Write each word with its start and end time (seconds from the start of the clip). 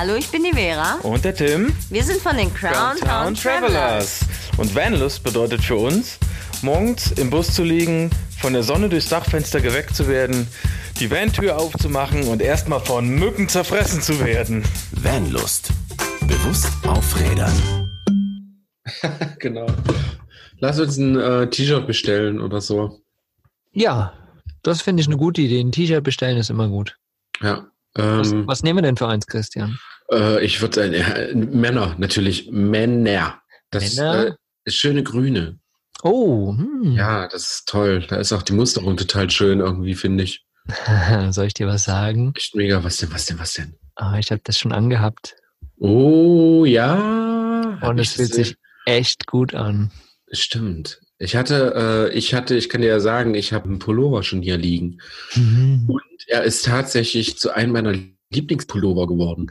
Hallo, 0.00 0.14
ich 0.14 0.30
bin 0.30 0.42
die 0.42 0.52
Vera. 0.54 0.94
Und 1.02 1.26
der 1.26 1.34
Tim. 1.34 1.74
Wir 1.90 2.02
sind 2.02 2.22
von 2.22 2.34
den 2.34 2.50
Crown 2.54 2.96
Town 2.96 3.34
Travelers. 3.34 4.20
Und 4.56 4.74
Vanlust 4.74 5.22
bedeutet 5.22 5.62
für 5.62 5.76
uns, 5.76 6.18
morgens 6.62 7.12
im 7.12 7.28
Bus 7.28 7.54
zu 7.54 7.62
liegen, 7.62 8.08
von 8.40 8.54
der 8.54 8.62
Sonne 8.62 8.88
durchs 8.88 9.10
Dachfenster 9.10 9.60
geweckt 9.60 9.94
zu 9.94 10.08
werden, 10.08 10.46
die 11.00 11.10
Vantür 11.10 11.58
aufzumachen 11.58 12.28
und 12.28 12.40
erstmal 12.40 12.80
von 12.80 13.10
Mücken 13.10 13.50
zerfressen 13.50 14.00
zu 14.00 14.24
werden. 14.24 14.64
Vanlust. 14.92 15.70
Bewusst 16.22 16.72
aufrädern. 16.88 17.52
genau. 19.38 19.66
Lass 20.60 20.80
uns 20.80 20.96
ein 20.96 21.20
äh, 21.20 21.50
T-Shirt 21.50 21.86
bestellen 21.86 22.40
oder 22.40 22.62
so. 22.62 23.02
Ja, 23.72 24.14
das 24.62 24.80
finde 24.80 25.02
ich 25.02 25.08
eine 25.08 25.18
gute 25.18 25.42
Idee. 25.42 25.60
Ein 25.60 25.72
T-Shirt 25.72 26.02
bestellen 26.02 26.38
ist 26.38 26.48
immer 26.48 26.68
gut. 26.68 26.96
Ja. 27.42 27.66
Was, 27.94 28.32
Ähm, 28.32 28.46
was 28.46 28.62
nehmen 28.62 28.78
wir 28.78 28.82
denn 28.82 28.96
für 28.96 29.08
eins, 29.08 29.26
Christian? 29.26 29.78
Äh, 30.12 30.44
ich 30.44 30.60
würde 30.60 30.74
sagen, 30.74 30.94
äh, 30.94 31.34
Männer, 31.34 31.94
natürlich. 31.98 32.50
Männer. 32.50 33.40
Das 33.70 33.96
Männer? 33.96 34.26
Äh, 34.26 34.32
ist 34.64 34.76
schöne 34.76 35.02
Grüne. 35.02 35.58
Oh, 36.02 36.54
hm. 36.56 36.92
Ja, 36.92 37.28
das 37.28 37.42
ist 37.42 37.68
toll. 37.68 38.04
Da 38.08 38.16
ist 38.16 38.32
auch 38.32 38.42
die 38.42 38.52
Musterung 38.52 38.96
total 38.96 39.30
schön 39.30 39.60
irgendwie, 39.60 39.94
finde 39.94 40.24
ich. 40.24 40.44
Soll 41.30 41.46
ich 41.46 41.54
dir 41.54 41.66
was 41.66 41.84
sagen? 41.84 42.32
Echt 42.36 42.54
mega. 42.54 42.82
Was 42.84 42.98
denn, 42.98 43.12
was 43.12 43.26
denn, 43.26 43.38
was 43.38 43.52
denn? 43.54 43.74
Ah, 43.96 44.18
ich 44.18 44.30
habe 44.30 44.40
das 44.44 44.58
schon 44.58 44.72
angehabt 44.72 45.34
Oh, 45.80 46.66
ja. 46.66 47.78
Und 47.82 47.98
es 47.98 48.12
fühlt 48.12 48.34
sich 48.34 48.56
echt 48.84 49.26
gut 49.26 49.54
an. 49.54 49.90
Stimmt. 50.30 51.00
Ich 51.18 51.36
hatte, 51.36 52.10
äh, 52.12 52.16
ich 52.16 52.34
hatte, 52.34 52.54
ich 52.54 52.68
kann 52.68 52.82
dir 52.82 52.88
ja 52.88 53.00
sagen, 53.00 53.34
ich 53.34 53.52
habe 53.52 53.64
einen 53.64 53.78
Pullover 53.78 54.22
schon 54.22 54.42
hier 54.42 54.58
liegen. 54.58 55.00
Mhm. 55.34 55.86
Und 55.88 56.02
er 56.28 56.44
ist 56.44 56.66
tatsächlich 56.66 57.38
zu 57.38 57.54
einem 57.54 57.72
meiner 57.72 57.94
Lieblingspullover 58.30 59.06
geworden. 59.06 59.50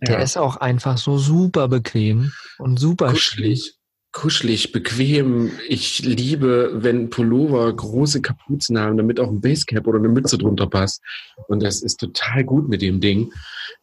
Der 0.00 0.20
ist 0.20 0.36
auch 0.36 0.56
einfach 0.56 0.98
so 0.98 1.16
super 1.16 1.68
bequem 1.68 2.32
und 2.58 2.78
super 2.78 3.14
schlicht. 3.14 3.22
kuschelig, 3.22 3.78
kuschelig, 4.10 4.72
bequem. 4.72 5.52
Ich 5.68 6.00
liebe, 6.00 6.72
wenn 6.82 7.08
Pullover 7.08 7.72
große 7.72 8.20
Kapuzen 8.20 8.78
haben, 8.78 8.96
damit 8.96 9.20
auch 9.20 9.28
ein 9.28 9.40
Basecap 9.40 9.86
oder 9.86 9.98
eine 9.98 10.08
Mütze 10.08 10.38
drunter 10.38 10.66
passt. 10.66 11.00
Und 11.46 11.62
das 11.62 11.82
ist 11.82 12.00
total 12.00 12.42
gut 12.42 12.68
mit 12.68 12.82
dem 12.82 13.00
Ding. 13.00 13.32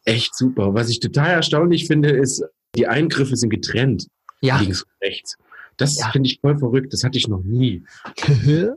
Echt 0.04 0.36
super. 0.36 0.74
Was 0.74 0.90
ich 0.90 1.00
total 1.00 1.30
erstaunlich 1.30 1.86
finde, 1.86 2.10
ist, 2.10 2.44
die 2.76 2.86
Eingriffe 2.86 3.36
sind 3.36 3.50
getrennt. 3.50 4.06
Ja. 4.42 4.60
Links 4.60 4.82
und 4.82 4.90
rechts. 5.02 5.36
Das 5.80 5.98
Ja. 5.98 6.10
finde 6.10 6.28
ich 6.28 6.38
voll 6.40 6.58
verrückt. 6.58 6.92
Das 6.92 7.02
hatte 7.04 7.16
ich 7.18 7.26
noch 7.28 7.42
nie. 7.42 7.82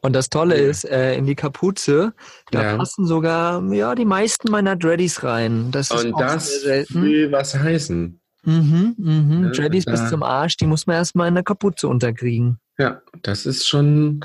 und 0.00 0.12
das 0.12 0.28
Tolle 0.30 0.60
Ja. 0.62 0.70
ist, 0.70 0.84
äh, 0.84 1.14
in 1.16 1.26
die 1.26 1.34
Kapuze, 1.34 2.12
da 2.50 2.62
Ja. 2.62 2.76
passen 2.76 3.06
sogar 3.06 3.62
ja 3.72 3.94
die 3.94 4.04
meisten 4.04 4.50
meiner 4.50 4.76
Dreadies 4.76 5.22
rein. 5.22 5.70
Das 5.70 5.90
ist 5.90 6.04
Und 6.04 6.20
das 6.20 6.64
will 6.90 7.30
was 7.32 7.54
heißen. 7.54 8.18
Mhm, 8.44 8.94
mhm. 8.98 9.52
Dreadies 9.52 9.84
bis 9.84 10.08
zum 10.08 10.22
Arsch, 10.22 10.56
die 10.56 10.66
muss 10.66 10.86
man 10.86 10.96
erstmal 10.96 11.28
in 11.28 11.34
der 11.34 11.44
Kapuze 11.44 11.86
unterkriegen. 11.88 12.58
Ja, 12.78 13.00
das 13.22 13.46
ist 13.46 13.68
schon 13.68 14.24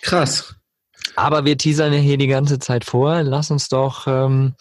krass. 0.00 0.54
Aber 1.16 1.44
wir 1.44 1.58
teasern 1.58 1.92
ja 1.92 1.98
hier 1.98 2.16
die 2.16 2.28
ganze 2.28 2.58
Zeit 2.58 2.84
vor. 2.84 3.22
Lass 3.22 3.50
uns 3.50 3.68
doch, 3.68 4.06
ähm, 4.06 4.54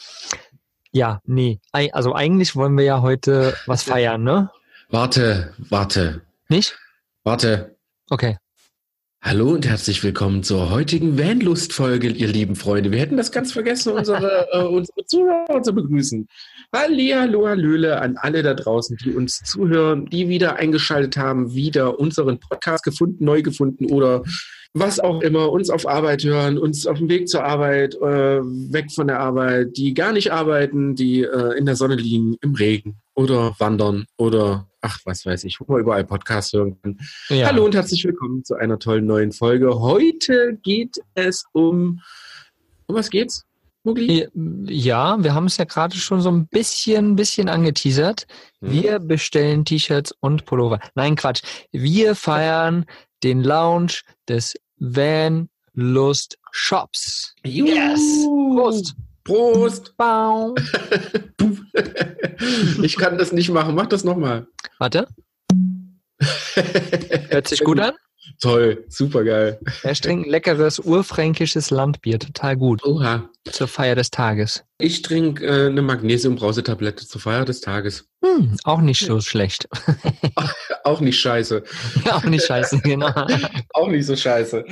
ja, 0.92 1.22
nee. 1.26 1.60
Also 1.72 2.14
eigentlich 2.14 2.56
wollen 2.56 2.76
wir 2.78 2.84
ja 2.84 3.02
heute 3.02 3.56
was 3.66 3.84
feiern, 3.84 4.24
ne? 4.24 4.50
Warte, 4.90 5.54
warte, 5.70 6.22
Nicht? 6.52 6.78
warte. 7.24 7.78
Okay. 8.10 8.36
Hallo 9.24 9.52
und 9.52 9.66
herzlich 9.66 10.04
willkommen 10.04 10.44
zur 10.44 10.70
heutigen 10.70 11.18
Vanlust-Folge, 11.18 12.10
ihr 12.10 12.28
lieben 12.28 12.58
Freunde. 12.58 12.92
Wir 12.92 13.00
hätten 13.00 13.16
das 13.16 13.32
ganz 13.32 13.54
vergessen, 13.54 13.94
unsere, 13.94 14.50
äh, 14.52 14.66
unsere 14.66 15.06
Zuhörer 15.06 15.64
zu 15.64 15.74
begrüßen. 15.74 16.28
Hallihallo, 16.76 17.48
Hallöle 17.48 18.02
an 18.02 18.18
alle 18.18 18.44
da 18.44 18.54
draußen, 18.54 18.98
die 18.98 19.14
uns 19.14 19.40
zuhören, 19.46 20.08
die 20.08 20.28
wieder 20.28 20.58
eingeschaltet 20.58 21.16
haben, 21.16 21.54
wieder 21.54 21.98
unseren 21.98 22.38
Podcast 22.38 22.84
gefunden, 22.84 23.24
neu 23.24 23.42
gefunden 23.44 23.86
oder 23.86 24.22
was 24.74 25.00
auch 25.00 25.22
immer, 25.22 25.54
uns 25.54 25.70
auf 25.70 25.88
Arbeit 25.88 26.26
hören, 26.26 26.58
uns 26.58 26.86
auf 26.86 26.98
dem 26.98 27.08
Weg 27.08 27.30
zur 27.30 27.46
Arbeit, 27.46 27.96
äh, 27.96 28.42
weg 28.42 28.92
von 28.92 29.08
der 29.08 29.22
Arbeit, 29.22 29.78
die 29.78 29.94
gar 29.94 30.12
nicht 30.12 30.34
arbeiten, 30.34 30.96
die 30.96 31.24
äh, 31.24 31.58
in 31.58 31.66
der 31.66 31.78
Sonne 31.78 31.96
liegen, 31.96 32.36
im 32.42 32.56
Regen 32.56 33.00
oder 33.16 33.56
wandern 33.58 34.06
oder 34.18 34.68
ach, 34.82 35.00
was 35.06 35.26
weiß 35.26 35.44
ich, 35.46 35.60
wo 35.60 35.66
man 35.72 35.82
überall 35.82 36.04
Podcasts 36.04 36.54
hören 36.54 36.78
kann. 36.82 37.00
Ja. 37.30 37.48
Hallo 37.48 37.66
und 37.66 37.76
herzlich 37.76 38.04
willkommen 38.04 38.44
zu 38.44 38.56
einer 38.56 38.80
tollen 38.80 39.06
neuen 39.06 39.32
Folge. 39.32 39.80
Heute 39.80 40.58
geht 40.62 40.98
es 41.14 41.46
um. 41.54 42.02
Um 42.88 42.96
was 42.96 43.10
geht's, 43.10 43.46
Mugli? 43.84 44.28
Ja, 44.66 45.24
wir 45.24 45.34
haben 45.34 45.46
es 45.46 45.58
ja 45.58 45.66
gerade 45.66 45.96
schon 45.96 46.22
so 46.22 46.30
ein 46.30 46.48
bisschen, 46.48 47.16
bisschen 47.16 47.48
angeteasert. 47.48 48.28
Hm? 48.62 48.72
Wir 48.72 49.00
bestellen 49.00 49.64
T-Shirts 49.64 50.14
und 50.20 50.46
Pullover. 50.46 50.80
Nein, 50.96 51.16
Quatsch. 51.16 51.42
Wir 51.72 52.16
feiern 52.16 52.86
den 53.24 53.44
Launch 53.44 54.04
des 54.28 54.56
Van 54.78 55.48
Lust 55.74 56.38
Shops. 56.52 57.36
Yes! 57.44 58.02
Prost. 58.56 58.96
Prost! 59.24 59.96
Bau. 59.96 60.56
ich 62.82 62.98
kann 62.98 63.18
das 63.18 63.32
nicht 63.32 63.50
machen. 63.50 63.76
Mach 63.76 63.88
das 63.88 64.04
nochmal. 64.04 64.48
Warte, 64.78 65.08
hört 67.30 67.48
sich 67.48 67.64
gut 67.64 67.80
an. 67.80 67.94
Toll, 68.40 68.86
super 68.88 69.24
geil. 69.24 69.60
Er 69.84 69.94
trinkt 69.96 70.28
leckeres 70.30 70.80
urfränkisches 70.80 71.70
Landbier. 71.72 72.20
Total 72.20 72.56
gut. 72.56 72.84
Oha. 72.86 73.30
Zur 73.50 73.68
Feier 73.68 73.96
des 73.96 74.10
Tages. 74.12 74.64
Ich 74.80 75.02
trinke 75.02 75.46
äh, 75.46 75.68
eine 75.68 75.82
Magnesium-Brausetablette 75.82 77.08
zur 77.08 77.20
Feier 77.22 77.46
des 77.46 77.62
Tages. 77.62 78.06
Hm, 78.24 78.56
auch 78.64 78.82
nicht 78.82 79.06
so 79.06 79.20
schlecht. 79.22 79.68
Auch 80.84 81.00
nicht 81.02 81.20
scheiße. 81.20 81.64
auch 82.12 82.24
nicht 82.24 82.46
scheiße, 82.46 82.80
genau. 82.80 83.14
Auch 83.74 83.88
nicht 83.88 84.06
so 84.06 84.16
scheiße. 84.16 84.66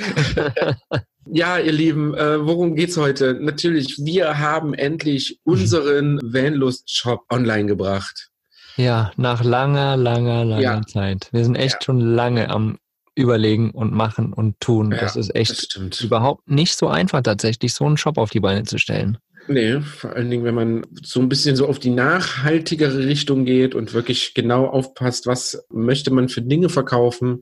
ja, 1.27 1.57
ihr 1.59 1.71
Lieben, 1.71 2.15
äh, 2.15 2.43
worum 2.45 2.75
geht's 2.75 2.97
heute? 2.97 3.35
Natürlich, 3.39 3.97
wir 4.03 4.39
haben 4.39 4.73
endlich 4.73 5.39
unseren 5.43 6.19
Vanlust-Shop 6.23 7.21
online 7.31 7.67
gebracht. 7.67 8.29
Ja, 8.75 9.11
nach 9.17 9.43
langer, 9.43 9.97
langer, 9.97 10.45
langer 10.45 10.61
Ja. 10.61 10.81
Zeit. 10.87 11.29
Wir 11.31 11.43
sind 11.43 11.55
echt 11.55 11.75
Ja. 11.75 11.81
schon 11.83 11.99
lange 11.99 12.49
am 12.49 12.77
Überlegen 13.19 13.71
und 13.71 13.93
Machen 13.93 14.33
und 14.33 14.59
Tun. 14.59 14.91
Ja, 14.91 14.97
das 14.99 15.15
ist 15.15 15.29
Das 15.29 15.35
echt 15.35 15.61
stimmt. 15.63 16.01
überhaupt 16.01 16.49
nicht 16.49 16.75
so 16.75 16.87
einfach, 16.87 17.21
tatsächlich 17.21 17.73
so 17.73 17.85
einen 17.85 17.97
Shop 17.97 18.17
auf 18.17 18.29
die 18.31 18.39
Beine 18.39 18.63
zu 18.63 18.77
stellen. 18.77 19.17
Nee, 19.47 19.79
vor 19.81 20.13
allen 20.13 20.29
Dingen, 20.29 20.43
wenn 20.43 20.53
man 20.53 20.85
so 21.03 21.19
ein 21.19 21.27
bisschen 21.29 21.55
so 21.55 21.67
auf 21.67 21.79
die 21.79 21.89
nachhaltigere 21.89 22.99
Richtung 23.05 23.45
geht 23.45 23.73
und 23.73 23.93
wirklich 23.93 24.35
genau 24.35 24.67
aufpasst, 24.67 25.25
was 25.25 25.65
möchte 25.71 26.11
man 26.11 26.29
für 26.29 26.43
Dinge 26.43 26.69
verkaufen, 26.69 27.41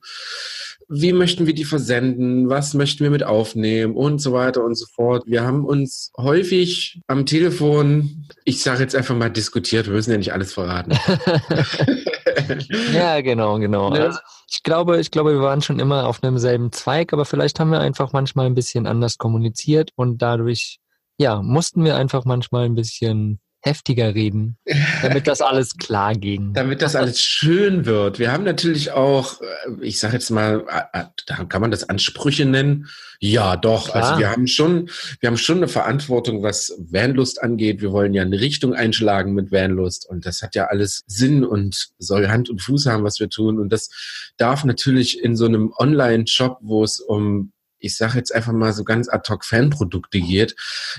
wie 0.89 1.13
möchten 1.13 1.47
wir 1.47 1.53
die 1.53 1.65
versenden, 1.65 2.49
was 2.49 2.73
möchten 2.73 3.03
wir 3.03 3.11
mit 3.11 3.23
aufnehmen 3.23 3.95
und 3.95 4.19
so 4.19 4.31
weiter 4.31 4.63
und 4.63 4.75
so 4.75 4.85
fort. 4.93 5.23
Wir 5.25 5.43
haben 5.43 5.65
uns 5.65 6.11
häufig 6.17 7.01
am 7.07 7.25
Telefon, 7.25 8.27
ich 8.45 8.61
sage 8.61 8.81
jetzt 8.81 8.95
einfach 8.95 9.15
mal 9.15 9.29
diskutiert, 9.29 9.87
wir 9.87 9.93
müssen 9.93 10.11
ja 10.11 10.17
nicht 10.17 10.33
alles 10.33 10.53
verraten. 10.53 10.93
Ja, 12.93 13.21
genau, 13.21 13.59
genau. 13.59 13.89
Ne? 13.89 14.01
Also 14.01 14.19
ich 14.49 14.63
glaube, 14.63 14.99
ich 14.99 15.11
glaube, 15.11 15.33
wir 15.33 15.41
waren 15.41 15.61
schon 15.61 15.79
immer 15.79 16.07
auf 16.07 16.23
einem 16.23 16.37
selben 16.37 16.71
Zweig, 16.71 17.13
aber 17.13 17.25
vielleicht 17.25 17.59
haben 17.59 17.71
wir 17.71 17.79
einfach 17.79 18.13
manchmal 18.13 18.45
ein 18.45 18.55
bisschen 18.55 18.87
anders 18.87 19.17
kommuniziert 19.17 19.91
und 19.95 20.21
dadurch, 20.21 20.79
ja, 21.17 21.41
mussten 21.41 21.83
wir 21.83 21.95
einfach 21.95 22.25
manchmal 22.25 22.65
ein 22.65 22.75
bisschen 22.75 23.39
heftiger 23.67 24.15
reden, 24.15 24.57
damit 25.01 25.27
das 25.27 25.41
alles 25.41 25.77
klar 25.77 26.15
ging. 26.15 26.53
damit 26.53 26.81
das 26.81 26.95
alles 26.95 27.21
schön 27.21 27.85
wird. 27.85 28.19
Wir 28.19 28.31
haben 28.31 28.43
natürlich 28.43 28.91
auch, 28.91 29.41
äh, 29.41 29.45
ich 29.81 29.99
sage 29.99 30.13
jetzt 30.13 30.29
mal, 30.29 30.65
da 31.27 31.43
kann 31.45 31.61
man 31.61 31.71
das 31.71 31.87
Ansprüche 31.87 32.45
nennen. 32.45 32.87
Ja, 33.19 33.55
doch. 33.55 33.91
Klar. 33.91 34.03
Also 34.03 34.19
wir 34.19 34.29
haben 34.29 34.47
schon, 34.47 34.89
wir 35.19 35.27
haben 35.27 35.37
schon 35.37 35.57
eine 35.57 35.67
Verantwortung, 35.67 36.43
was 36.43 36.75
Vanlust 36.79 37.41
angeht. 37.41 37.81
Wir 37.81 37.91
wollen 37.91 38.13
ja 38.13 38.21
eine 38.21 38.39
Richtung 38.39 38.73
einschlagen 38.73 39.33
mit 39.33 39.51
Vanlust 39.51 40.07
und 40.09 40.25
das 40.25 40.41
hat 40.41 40.55
ja 40.55 40.65
alles 40.65 41.03
Sinn 41.07 41.43
und 41.43 41.89
soll 41.97 42.27
Hand 42.27 42.49
und 42.49 42.61
Fuß 42.61 42.85
haben, 42.85 43.03
was 43.03 43.19
wir 43.19 43.29
tun. 43.29 43.59
Und 43.59 43.73
das 43.73 43.89
darf 44.37 44.63
natürlich 44.63 45.23
in 45.23 45.35
so 45.35 45.45
einem 45.45 45.73
Online-Shop, 45.77 46.59
wo 46.61 46.83
es 46.83 46.99
um 46.99 47.51
ich 47.79 47.97
sage 47.97 48.17
jetzt 48.17 48.33
einfach 48.33 48.53
mal 48.53 48.73
so 48.73 48.83
ganz 48.83 49.09
ad 49.09 49.31
hoc 49.31 49.45
Fanprodukte 49.45 50.19
geht, 50.19 50.55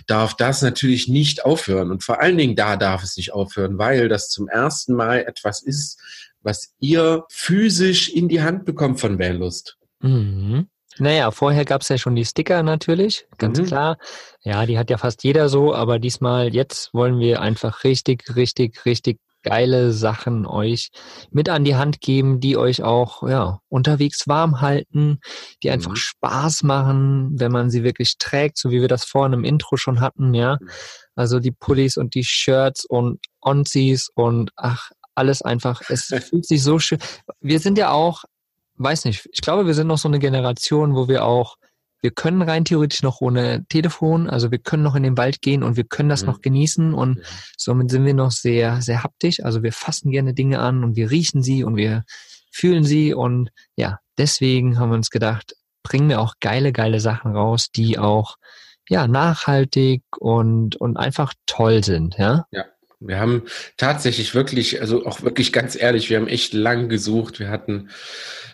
darf 0.06 0.34
das 0.34 0.62
natürlich 0.62 1.08
nicht 1.08 1.44
aufhören. 1.44 1.90
Und 1.90 2.04
vor 2.04 2.20
allen 2.20 2.38
Dingen 2.38 2.56
da 2.56 2.76
darf 2.76 3.02
es 3.02 3.16
nicht 3.16 3.32
aufhören, 3.32 3.78
weil 3.78 4.08
das 4.08 4.28
zum 4.30 4.48
ersten 4.48 4.94
Mal 4.94 5.20
etwas 5.20 5.62
ist, 5.62 6.00
was 6.42 6.72
ihr 6.78 7.25
physisch 7.28 8.08
in 8.08 8.28
die 8.28 8.42
Hand 8.42 8.64
bekommt 8.64 9.00
von 9.00 9.19
Vanlust. 9.19 9.76
Mhm. 10.00 10.69
Naja, 11.00 11.30
vorher 11.30 11.64
gab 11.64 11.82
es 11.82 11.88
ja 11.90 11.98
schon 11.98 12.16
die 12.16 12.25
Sticker 12.25 12.62
natürlich, 12.62 13.26
ganz 13.38 13.58
Mhm. 13.60 13.66
klar. 13.66 13.98
Ja, 14.42 14.66
die 14.66 14.78
hat 14.78 14.90
ja 14.90 14.98
fast 14.98 15.22
jeder 15.22 15.48
so, 15.48 15.72
aber 15.75 15.98
diesmal, 16.00 16.52
jetzt 16.54 16.92
wollen 16.92 17.20
wir 17.20 17.40
einfach 17.40 17.84
richtig, 17.84 18.34
richtig, 18.34 18.84
richtig 18.84 19.20
geile 19.43 19.93
Sachen 19.93 20.46
euch 20.46 20.90
mit 21.31 21.49
an 21.49 21.64
die 21.64 21.76
Hand 21.76 22.00
geben, 22.00 22.40
die 22.40 22.56
euch 22.56 22.82
auch 22.82 23.23
ja, 23.29 23.61
unterwegs 23.69 24.26
warm 24.26 24.61
halten, 24.61 25.20
die 25.62 25.70
einfach 25.70 25.93
Mhm. 25.93 25.96
Spaß 25.96 26.62
machen, 26.64 27.31
wenn 27.38 27.52
man 27.52 27.70
sie 27.70 27.85
wirklich 27.85 28.19
trägt, 28.19 28.58
so 28.58 28.70
wie 28.70 28.81
wir 28.81 28.88
das 28.88 29.05
vorhin 29.05 29.32
im 29.32 29.44
Intro 29.44 29.76
schon 29.76 30.00
hatten, 30.00 30.35
ja. 30.35 30.58
Mhm. 30.61 30.69
Also 31.14 31.40
die 31.40 31.50
Pullis 31.52 31.96
und 31.96 32.14
die 32.14 32.25
Shirts 32.25 32.85
und 32.85 33.20
Onsies 33.40 34.11
und 34.14 34.50
ach, 34.56 34.90
alles 35.14 35.43
einfach. 35.43 35.82
Es 35.88 36.05
fühlt 36.29 36.46
sich 36.46 36.62
so 36.62 36.79
schön. 36.79 36.99
Wir 37.40 37.61
sind 37.61 37.76
ja 37.79 37.90
auch, 37.90 38.25
weiß 38.76 39.05
nicht, 39.05 39.29
ich 39.32 39.40
glaube, 39.40 39.67
wir 39.67 39.75
sind 39.75 39.88
noch 39.88 39.99
so 39.99 40.08
eine 40.08 40.20
Generation, 40.20 40.94
wo 40.94 41.08
wir 41.08 41.25
auch 41.25 41.56
wir 42.00 42.10
können 42.12 42.42
rein 42.42 42.64
theoretisch 42.64 43.02
noch 43.02 43.20
ohne 43.20 43.64
Telefon, 43.68 44.28
also 44.30 44.50
wir 44.50 44.58
können 44.58 44.82
noch 44.82 44.94
in 44.94 45.02
den 45.02 45.16
Wald 45.16 45.42
gehen 45.42 45.62
und 45.62 45.76
wir 45.76 45.84
können 45.84 46.08
das 46.08 46.22
Mhm. 46.22 46.26
noch 46.28 46.40
genießen 46.40 46.94
und 46.94 47.18
Ja. 47.18 47.22
somit 47.56 47.90
sind 47.90 48.04
wir 48.04 48.14
noch 48.14 48.30
sehr, 48.30 48.80
sehr 48.82 49.02
haptisch. 49.02 49.40
Also 49.42 49.62
wir 49.62 49.72
fassen 49.72 50.10
gerne 50.10 50.34
Dinge 50.34 50.60
an 50.60 50.84
und 50.84 50.96
wir 50.96 51.10
riechen 51.10 51.42
sie 51.42 51.64
und 51.64 51.76
wir 51.76 52.04
fühlen 52.52 52.84
sie 52.84 53.14
und 53.14 53.50
ja, 53.76 53.98
deswegen 54.16 54.78
haben 54.78 54.90
wir 54.90 54.96
uns 54.96 55.10
gedacht, 55.10 55.54
bringen 55.82 56.08
wir 56.08 56.20
auch 56.20 56.34
geile, 56.40 56.72
geile 56.72 57.00
Sachen 57.00 57.34
raus, 57.34 57.68
die 57.74 57.98
auch 57.98 58.36
ja 58.88 59.06
nachhaltig 59.06 60.02
und 60.18 60.76
und 60.76 60.96
einfach 60.96 61.34
toll 61.46 61.84
sind, 61.84 62.16
ja. 62.18 62.46
Wir 63.00 63.20
haben 63.20 63.42
tatsächlich 63.76 64.34
wirklich, 64.34 64.80
also 64.80 65.06
auch 65.06 65.22
wirklich 65.22 65.52
ganz 65.52 65.80
ehrlich, 65.80 66.10
wir 66.10 66.18
haben 66.18 66.26
echt 66.28 66.52
lang 66.52 66.88
gesucht. 66.88 67.38
Wir 67.38 67.48
hatten 67.48 67.90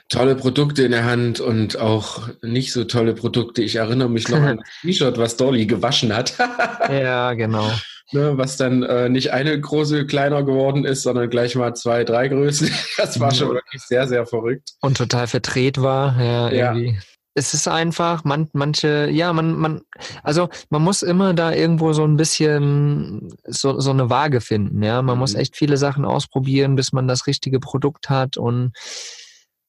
tolle 0.09 0.35
Produkte 0.35 0.85
in 0.85 0.93
der 0.93 1.05
Hand 1.05 1.41
und 1.41 1.79
auch 1.79 2.29
nicht 2.43 2.73
so 2.73 2.85
tolle 2.85 3.15
Produkte. 3.15 3.63
Ich 3.63 3.77
erinnere 3.77 4.11
mich 4.11 4.29
noch 4.29 4.41
an 4.41 4.59
das 4.59 4.69
T-Shirt, 4.83 5.19
was 5.19 5.37
Dolly 5.37 5.67
gewaschen 5.67 6.15
hat, 6.15 6.35
Ja, 6.91 7.33
genau. 7.33 7.71
ne, 8.13 8.37
was 8.37 8.59
dann 8.59 8.83
äh, 8.83 9.09
nicht 9.09 9.33
eine 9.33 9.59
große 9.59 10.07
kleiner 10.07 10.43
geworden 10.43 10.85
ist, 10.85 11.03
sondern 11.03 11.31
gleich 11.31 11.55
mal 11.55 11.75
zwei, 11.75 12.05
drei 12.05 12.29
Größen. 12.29 12.71
Das 12.99 13.19
war 13.19 13.33
schon 13.35 13.49
wirklich 13.55 13.83
sehr, 13.83 14.07
sehr 14.07 14.27
verrückt. 14.27 14.71
Und 14.81 14.99
total 14.99 15.27
verdreht 15.27 15.81
war, 15.81 16.21
ja, 16.21 16.51
Ja. 16.51 16.93
Es 17.35 17.53
ist 17.53 17.67
einfach, 17.67 18.23
man, 18.25 18.49
manche, 18.53 19.11
ja, 19.11 19.33
man, 19.33 19.55
man, 19.57 19.81
also 20.23 20.49
man 20.71 20.83
muss 20.83 21.03
immer 21.03 21.35
da 21.35 21.53
irgendwo 21.53 21.93
so 21.93 22.05
ein 22.05 22.17
bisschen 22.17 23.29
so, 23.45 23.81
so 23.81 23.91
eine 23.91 24.09
Waage 24.09 24.41
finden, 24.41 24.83
ja. 24.83 25.03
Man 25.03 25.19
muss 25.19 25.35
Mhm. 25.35 25.41
echt 25.41 25.57
viele 25.57 25.77
Sachen 25.77 26.05
ausprobieren, 26.05 26.77
bis 26.77 26.93
man 26.93 27.09
das 27.09 27.27
richtige 27.27 27.59
Produkt 27.61 28.09
hat 28.09 28.37
und 28.37 28.73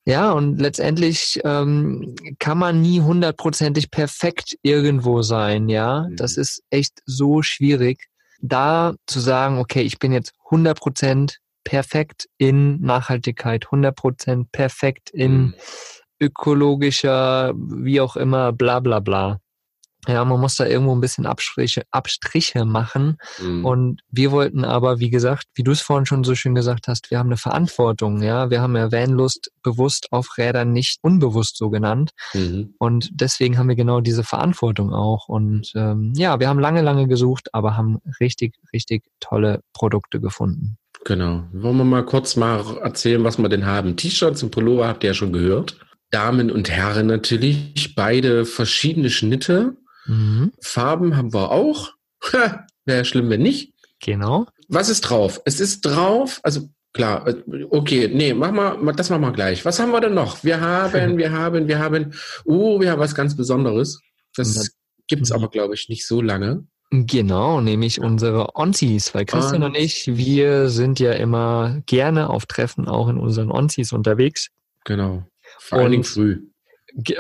ja, 0.08 0.32
und 0.32 0.60
letztendlich 0.62 1.42
ähm, 1.44 2.14
kann 2.38 2.60
man 2.60 2.80
nie 2.80 3.02
hundertprozentig 3.02 3.90
perfekt 3.90 4.56
irgendwo 4.62 5.24
sein, 5.24 5.68
ja. 5.68 6.04
Mhm. 6.08 6.16
Das 6.18 6.38
ist 6.38 6.62
echt 6.70 7.02
so 7.08 7.42
schwierig, 7.42 8.06
da 8.40 8.94
zu 9.08 9.20
sagen, 9.20 9.58
okay, 9.58 9.82
ich 9.82 9.98
bin 9.98 10.12
jetzt 10.12 10.34
100% 10.52 11.38
perfekt 11.64 12.28
in 12.38 12.80
Nachhaltigkeit, 12.82 13.66
100% 13.72 14.46
perfekt 14.52 15.10
in 15.10 15.32
Mhm. 15.32 15.54
Ökologischer, 16.20 17.54
wie 17.56 18.02
auch 18.02 18.16
immer, 18.16 18.52
bla 18.52 18.80
bla 18.80 19.00
bla. 19.00 19.40
Ja, 20.08 20.24
man 20.24 20.40
muss 20.40 20.56
da 20.56 20.66
irgendwo 20.66 20.94
ein 20.94 21.02
bisschen 21.02 21.26
Abstriche, 21.26 21.84
Abstriche 21.92 22.66
machen. 22.66 23.18
Mhm. 23.42 23.66
Und 23.66 24.02
wir 24.10 24.32
wollten 24.32 24.64
aber, 24.64 25.00
wie 25.00 25.10
gesagt, 25.10 25.46
wie 25.56 25.64
du 25.64 25.72
es 25.72 25.82
vorhin 25.82 26.06
schon 26.06 26.24
so 26.24 26.36
schön 26.36 26.56
gesagt 26.56 26.88
hast, 26.88 27.10
wir 27.10 27.18
haben 27.18 27.30
eine 27.30 27.38
Verantwortung, 27.38 28.22
ja. 28.22 28.50
Wir 28.50 28.62
haben 28.62 28.76
ja 28.76 28.92
Vanlust 28.92 29.52
bewusst 29.64 30.08
auf 30.12 30.38
Rädern 30.38 30.72
nicht 30.72 31.00
unbewusst 31.02 31.58
so 31.58 31.70
genannt. 31.70 32.12
Mhm. 32.34 32.76
Und 32.78 33.10
deswegen 33.14 33.58
haben 33.58 33.70
wir 33.70 33.76
genau 33.76 34.02
diese 34.02 34.24
Verantwortung 34.24 34.94
auch. 34.94 35.28
Und 35.28 35.72
ähm, 35.76 36.14
ja, 36.16 36.40
wir 36.40 36.50
haben 36.50 36.60
lange, 36.60 36.82
lange 36.82 37.08
gesucht, 37.08 37.54
aber 37.54 37.76
haben 37.76 38.00
richtig, 38.20 38.56
richtig 38.74 39.04
tolle 39.20 39.62
Produkte 39.74 40.20
gefunden. 40.20 40.78
Genau. 41.04 41.44
Wollen 41.52 41.78
wir 41.78 41.84
mal 41.84 42.06
kurz 42.06 42.36
mal 42.36 42.64
erzählen, 42.82 43.24
was 43.24 43.38
wir 43.38 43.50
denn 43.50 43.66
haben? 43.66 43.96
T-Shirts 43.96 44.42
und 44.44 44.52
Pullover 44.52 44.88
habt 44.88 45.04
ihr 45.04 45.12
ja 45.12 45.14
schon 45.14 45.34
gehört. 45.34 45.78
Damen 46.12 46.52
und 46.52 46.70
Herren 46.70 47.08
natürlich, 47.08 47.96
beide 47.96 48.46
verschiedene 48.46 49.10
Schnitte. 49.10 49.76
Mhm, 50.06 50.52
Farben 50.62 51.18
haben 51.18 51.34
wir 51.34 51.52
auch. 51.52 51.92
Wäre 52.86 53.06
schlimm, 53.06 53.30
wenn 53.30 53.42
nicht. 53.42 53.74
genau. 54.02 54.46
Was 54.68 54.90
ist 54.90 55.02
drauf? 55.02 55.42
Es 55.46 55.60
ist 55.60 55.82
drauf, 55.82 56.40
also 56.42 56.70
klar, 56.92 57.28
äh, 57.28 57.36
okay, 57.70 58.10
nee, 58.12 58.34
mach 58.34 58.52
mal, 58.52 58.78
ma- 58.78 58.94
das 58.94 59.12
machen 59.12 59.22
wir 59.22 59.32
gleich. 59.32 59.64
Was 59.64 59.80
haben 59.80 59.92
wir 59.92 60.02
denn 60.02 60.16
noch? 60.16 60.44
Wir 60.44 60.60
haben, 60.60 61.18
wir 61.20 61.32
haben, 61.32 61.68
wir 61.68 61.78
haben, 61.78 62.14
oh, 62.46 62.80
wir 62.82 62.90
haben 62.92 63.00
was 63.00 63.14
ganz 63.14 63.36
Besonderes. 63.38 64.00
Das 64.36 64.72
gibt's 65.08 65.32
aber, 65.32 65.50
glaube 65.50 65.76
ich, 65.76 65.88
nicht 65.88 66.08
so 66.08 66.20
lange. 66.22 66.66
Genau, 66.90 67.62
nämlich 67.62 68.00
unsere 68.00 68.56
Onsies, 68.56 69.14
weil 69.14 69.26
Christian 69.26 69.62
und 69.64 69.76
ich, 69.76 70.08
wir 70.18 70.70
sind 70.70 71.00
ja 71.00 71.12
immer 71.12 71.82
gerne 71.86 72.30
auf 72.30 72.46
Treffen 72.48 72.88
auch 72.88 73.08
in 73.08 73.18
unseren 73.18 73.52
Onsies 73.52 73.92
unterwegs. 73.94 74.48
Genau. 74.84 75.26
Vor 75.60 75.80
allen 75.80 75.92
Dingen 75.92 76.04
früh. 76.04 76.42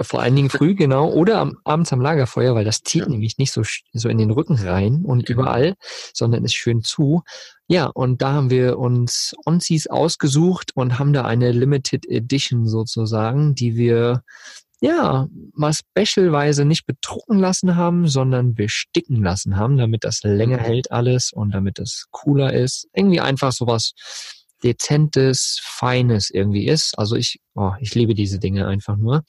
Vor 0.01 0.21
allen 0.21 0.35
Dingen 0.37 0.49
früh, 0.49 0.73
genau, 0.73 1.11
oder 1.11 1.39
am, 1.39 1.57
abends 1.65 1.91
am 1.91 1.99
Lagerfeuer, 1.99 2.55
weil 2.55 2.63
das 2.63 2.81
zieht 2.83 3.01
Ja. 3.01 3.09
nämlich 3.09 3.37
nicht 3.37 3.51
so, 3.51 3.61
so 3.91 4.07
in 4.07 4.17
den 4.17 4.31
Rücken 4.31 4.55
rein 4.55 5.03
und 5.03 5.25
Genau. 5.25 5.41
überall, 5.41 5.75
sondern 6.13 6.45
ist 6.45 6.53
schön 6.53 6.81
zu. 6.81 7.23
Ja, 7.67 7.87
und 7.87 8.21
da 8.21 8.31
haben 8.31 8.49
wir 8.49 8.77
uns 8.79 9.35
Onsies 9.45 9.87
ausgesucht 9.87 10.71
und 10.75 10.97
haben 10.97 11.11
da 11.11 11.25
eine 11.25 11.51
Limited 11.51 12.05
Edition 12.07 12.67
sozusagen, 12.67 13.53
die 13.55 13.75
wir 13.75 14.21
ja 14.79 15.27
mal 15.53 15.73
specialweise 15.73 16.63
nicht 16.63 16.85
bedrucken 16.85 17.39
lassen 17.39 17.75
haben, 17.75 18.07
sondern 18.07 18.53
besticken 18.55 19.23
lassen 19.23 19.57
haben, 19.57 19.77
damit 19.77 20.05
das 20.05 20.21
länger 20.23 20.57
Mhm. 20.59 20.61
hält 20.61 20.91
alles 20.91 21.33
und 21.33 21.53
damit 21.53 21.79
es 21.79 22.05
cooler 22.11 22.53
ist. 22.53 22.87
Irgendwie 22.93 23.19
einfach 23.19 23.51
sowas 23.51 23.91
dezentes, 24.65 25.59
feines 25.63 26.29
irgendwie 26.29 26.67
ist. 26.67 26.93
Also 26.97 27.15
ich, 27.15 27.39
oh, 27.53 27.71
ich 27.79 27.93
liebe 27.95 28.15
diese 28.15 28.39
Dinge 28.39 28.67
einfach 28.67 28.97
nur. 28.97 29.23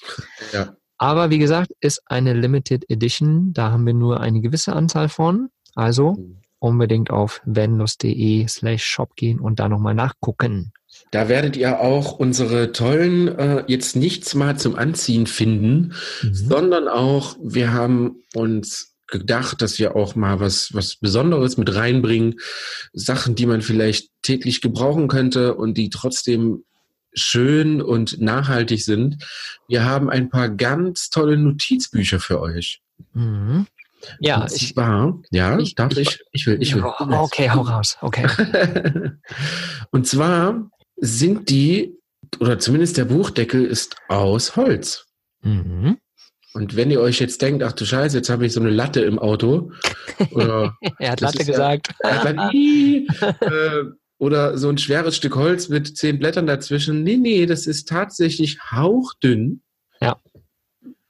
Ja. 0.53 0.75
Aber 0.99 1.31
wie 1.31 1.39
gesagt, 1.39 1.73
ist 1.81 2.01
eine 2.07 2.33
Limited 2.33 2.89
Edition. 2.89 3.53
Da 3.53 3.71
haben 3.71 3.87
wir 3.87 3.95
nur 3.95 4.21
eine 4.21 4.41
gewisse 4.41 4.73
Anzahl 4.73 5.09
von. 5.09 5.49
Also 5.75 6.17
unbedingt 6.59 7.11
auf 7.11 7.43
vanlust.de 7.45 8.49
slash 8.49 8.83
shop 8.85 9.15
gehen 9.15 9.39
und 9.39 9.61
da 9.61 9.69
nochmal 9.69 9.95
nachgucken. 9.95 10.73
Da 11.11 11.29
werdet 11.29 11.57
ihr 11.57 11.81
auch 11.81 12.13
unsere 12.19 12.73
tollen, 12.73 13.29
äh, 13.29 13.65
jetzt 13.67 13.95
nichts 13.95 14.35
mal 14.35 14.59
zum 14.59 14.75
Anziehen 14.77 15.27
finden, 15.27 15.93
Mhm. 16.23 16.35
sondern 16.35 16.89
auch, 16.89 17.37
wir 17.43 17.75
haben 17.75 18.23
uns 18.35 18.96
gedacht, 19.09 19.63
dass 19.63 19.79
wir 19.79 19.95
auch 19.97 20.15
mal 20.15 20.41
was, 20.41 20.75
was 20.75 20.97
Besonderes 20.97 21.57
mit 21.57 21.75
reinbringen. 21.75 22.37
Sachen, 22.93 23.35
die 23.35 23.47
man 23.47 23.63
vielleicht 23.63 24.11
täglich 24.23 24.61
gebrauchen 24.61 25.09
könnte 25.09 25.55
und 25.55 25.75
die 25.79 25.91
trotzdem 25.91 26.65
schön 27.15 27.81
und 27.81 28.21
nachhaltig 28.21 28.85
sind. 28.85 29.25
Wir 29.69 29.85
haben 29.85 30.11
ein 30.11 30.29
paar 30.29 30.49
ganz 30.51 31.09
tolle 31.09 31.37
Notizbücher 31.39 32.21
für 32.21 32.41
euch. 32.41 32.83
Mhm. 33.15 33.67
Ja, 34.21 34.43
Und 34.43 34.53
ich. 34.53 34.75
zwar, 34.75 35.21
ja, 35.31 35.59
ich- 35.59 35.75
darf 35.75 35.93
ich- 35.93 35.99
ich? 36.09 36.21
Ich 36.33 36.47
will, 36.47 36.59
ich 36.61 36.75
will. 36.75 36.85
Oh, 36.85 36.93
okay, 36.99 37.51
hau 37.51 37.63
raus. 37.63 37.97
Okay. 38.03 38.27
und 39.91 40.07
zwar 40.07 40.69
sind 40.97 41.49
die, 41.49 41.95
oder 42.41 42.59
zumindest 42.59 42.97
der 42.99 43.07
Buchdeckel 43.07 43.65
ist 43.65 43.97
aus 44.09 44.57
Holz. 44.57 45.07
Mhm. 45.43 45.99
Und 46.57 46.75
wenn 46.75 46.91
ihr 46.91 47.03
euch 47.03 47.21
jetzt 47.21 47.43
denkt, 47.43 47.63
ach 47.63 47.73
du 47.73 47.85
Scheiße, 47.85 48.17
jetzt 48.17 48.31
habe 48.31 48.47
ich 48.47 48.55
so 48.55 48.61
eine 48.61 48.71
Latte 48.71 49.03
im 49.03 49.19
Auto, 49.19 49.73
oder, 50.31 50.75
Er 50.99 51.11
hat 51.13 51.21
Latte 51.21 51.39
ist 51.41 51.49
ja- 51.49 51.53
gesagt. 51.53 51.95
dann, 52.01 52.51
Ih, 52.51 53.07
äh, 53.41 53.85
oder 54.17 54.57
so 54.57 54.71
ein 54.71 54.79
schweres 54.79 55.17
Stück 55.17 55.37
Holz 55.37 55.69
mit 55.69 55.99
zehn 55.99 56.19
Blättern 56.19 56.47
dazwischen. 56.47 57.03
Nee, 57.03 57.19
nee, 57.19 57.45
das 57.45 57.67
ist 57.67 57.91
tatsächlich 57.91 58.59
hauchdünn. 58.73 59.61
Ja. 60.01 60.17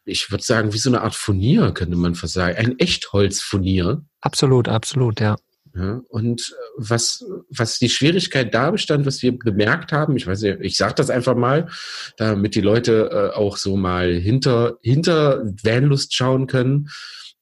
Ich 0.04 0.32
würde 0.32 0.42
sagen, 0.42 0.72
wie 0.72 0.78
so 0.78 0.90
eine 0.90 1.02
Art 1.02 1.14
Furnier, 1.14 1.70
könnte 1.70 1.96
man 1.96 2.16
fast 2.16 2.32
sagen. 2.34 2.56
Ein 2.56 2.78
Echtholzfurnier. 2.80 4.04
Absolut, 4.22 4.66
absolut, 4.68 5.20
ja. 5.20 5.36
Ja, 5.76 6.00
und 6.08 6.40
äh, 6.40 6.54
was, 6.78 7.24
was 7.50 7.78
die 7.78 7.90
Schwierigkeit 7.90 8.54
da 8.54 8.70
bestand, 8.70 9.04
was 9.04 9.20
wir 9.22 9.38
bemerkt 9.38 9.92
haben, 9.92 10.16
ich 10.16 10.26
weiß 10.26 10.40
nicht, 10.40 10.58
ich 10.60 10.76
sage 10.76 10.94
das 10.94 11.10
einfach 11.10 11.36
mal, 11.36 11.68
damit 12.16 12.54
die 12.54 12.62
Leute 12.62 13.10
äh, 13.12 13.36
auch 13.36 13.58
so 13.58 13.76
mal 13.76 14.14
hinter, 14.14 14.78
hinter 14.82 15.44
Vanlust 15.62 16.14
schauen 16.14 16.46
können. 16.46 16.88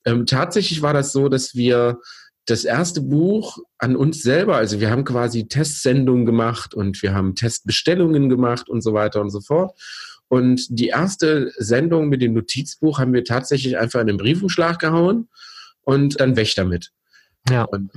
Ähm, 0.05 0.27
tatsächlich 0.27 0.83
war 0.83 0.93
das 0.93 1.13
so, 1.13 1.29
dass 1.29 1.55
wir 1.55 2.01
das 2.47 2.65
erste 2.65 3.01
Buch 3.01 3.59
an 3.79 3.95
uns 3.95 4.23
selber, 4.23 4.57
also 4.57 4.81
wir 4.81 4.91
haben 4.91 5.05
quasi 5.05 5.47
Testsendungen 5.47 6.27
gemacht 6.27 6.75
und 6.75 7.03
wir 7.03 7.15
haben 7.15 7.37
Testbestellungen 7.37 8.29
gemacht 8.29 8.69
und 8.69 8.83
so 8.83 8.93
weiter 8.95 9.21
und 9.21 9.31
so 9.31 9.41
fort. 9.41 9.79
Und 10.29 10.67
die 10.71 10.89
erste 10.89 11.53
Sendung 11.57 12.09
mit 12.09 12.21
dem 12.21 12.35
Notizbuch 12.35 12.99
haben 12.99 13.13
wir 13.13 13.25
tatsächlich 13.25 13.79
einfach 13.79 14.01
in 14.01 14.09
den 14.09 14.17
Briefumschlag 14.17 14.81
gehauen 14.81 15.29
und 15.83 16.21
dann 16.21 16.37
weg 16.37 16.53
damit. 16.57 16.91
Ja. 17.49 17.65
Und 17.65 17.91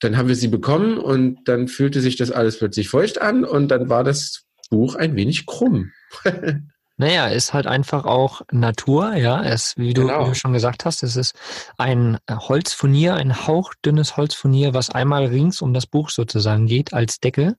dann 0.00 0.16
haben 0.16 0.28
wir 0.28 0.36
sie 0.36 0.48
bekommen 0.48 0.98
und 0.98 1.44
dann 1.48 1.68
fühlte 1.68 2.00
sich 2.00 2.16
das 2.16 2.30
alles 2.30 2.58
plötzlich 2.58 2.88
feucht 2.88 3.20
an 3.20 3.44
und 3.44 3.68
dann 3.68 3.88
war 3.88 4.04
das 4.04 4.44
Buch 4.70 4.94
ein 4.94 5.16
wenig 5.16 5.46
krumm. 5.46 5.92
Naja, 6.98 7.26
ist 7.26 7.52
halt 7.52 7.66
einfach 7.66 8.06
auch 8.06 8.40
Natur, 8.50 9.16
ja. 9.16 9.44
Es, 9.44 9.74
wie, 9.76 9.92
du, 9.92 10.06
Genau. 10.06 10.24
wie 10.24 10.28
du 10.30 10.34
schon 10.34 10.54
gesagt 10.54 10.86
hast, 10.86 11.02
es 11.02 11.14
ist 11.14 11.34
ein 11.76 12.16
Holzfurnier, 12.30 13.16
ein 13.16 13.46
hauchdünnes 13.46 14.16
Holzfurnier, 14.16 14.72
was 14.72 14.88
einmal 14.88 15.26
rings 15.26 15.60
um 15.60 15.74
das 15.74 15.86
Buch 15.86 16.08
sozusagen 16.08 16.66
geht 16.66 16.94
als 16.94 17.20
Deckel. 17.20 17.56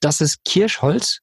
Das 0.00 0.20
ist 0.20 0.44
Kirschholz. 0.44 1.18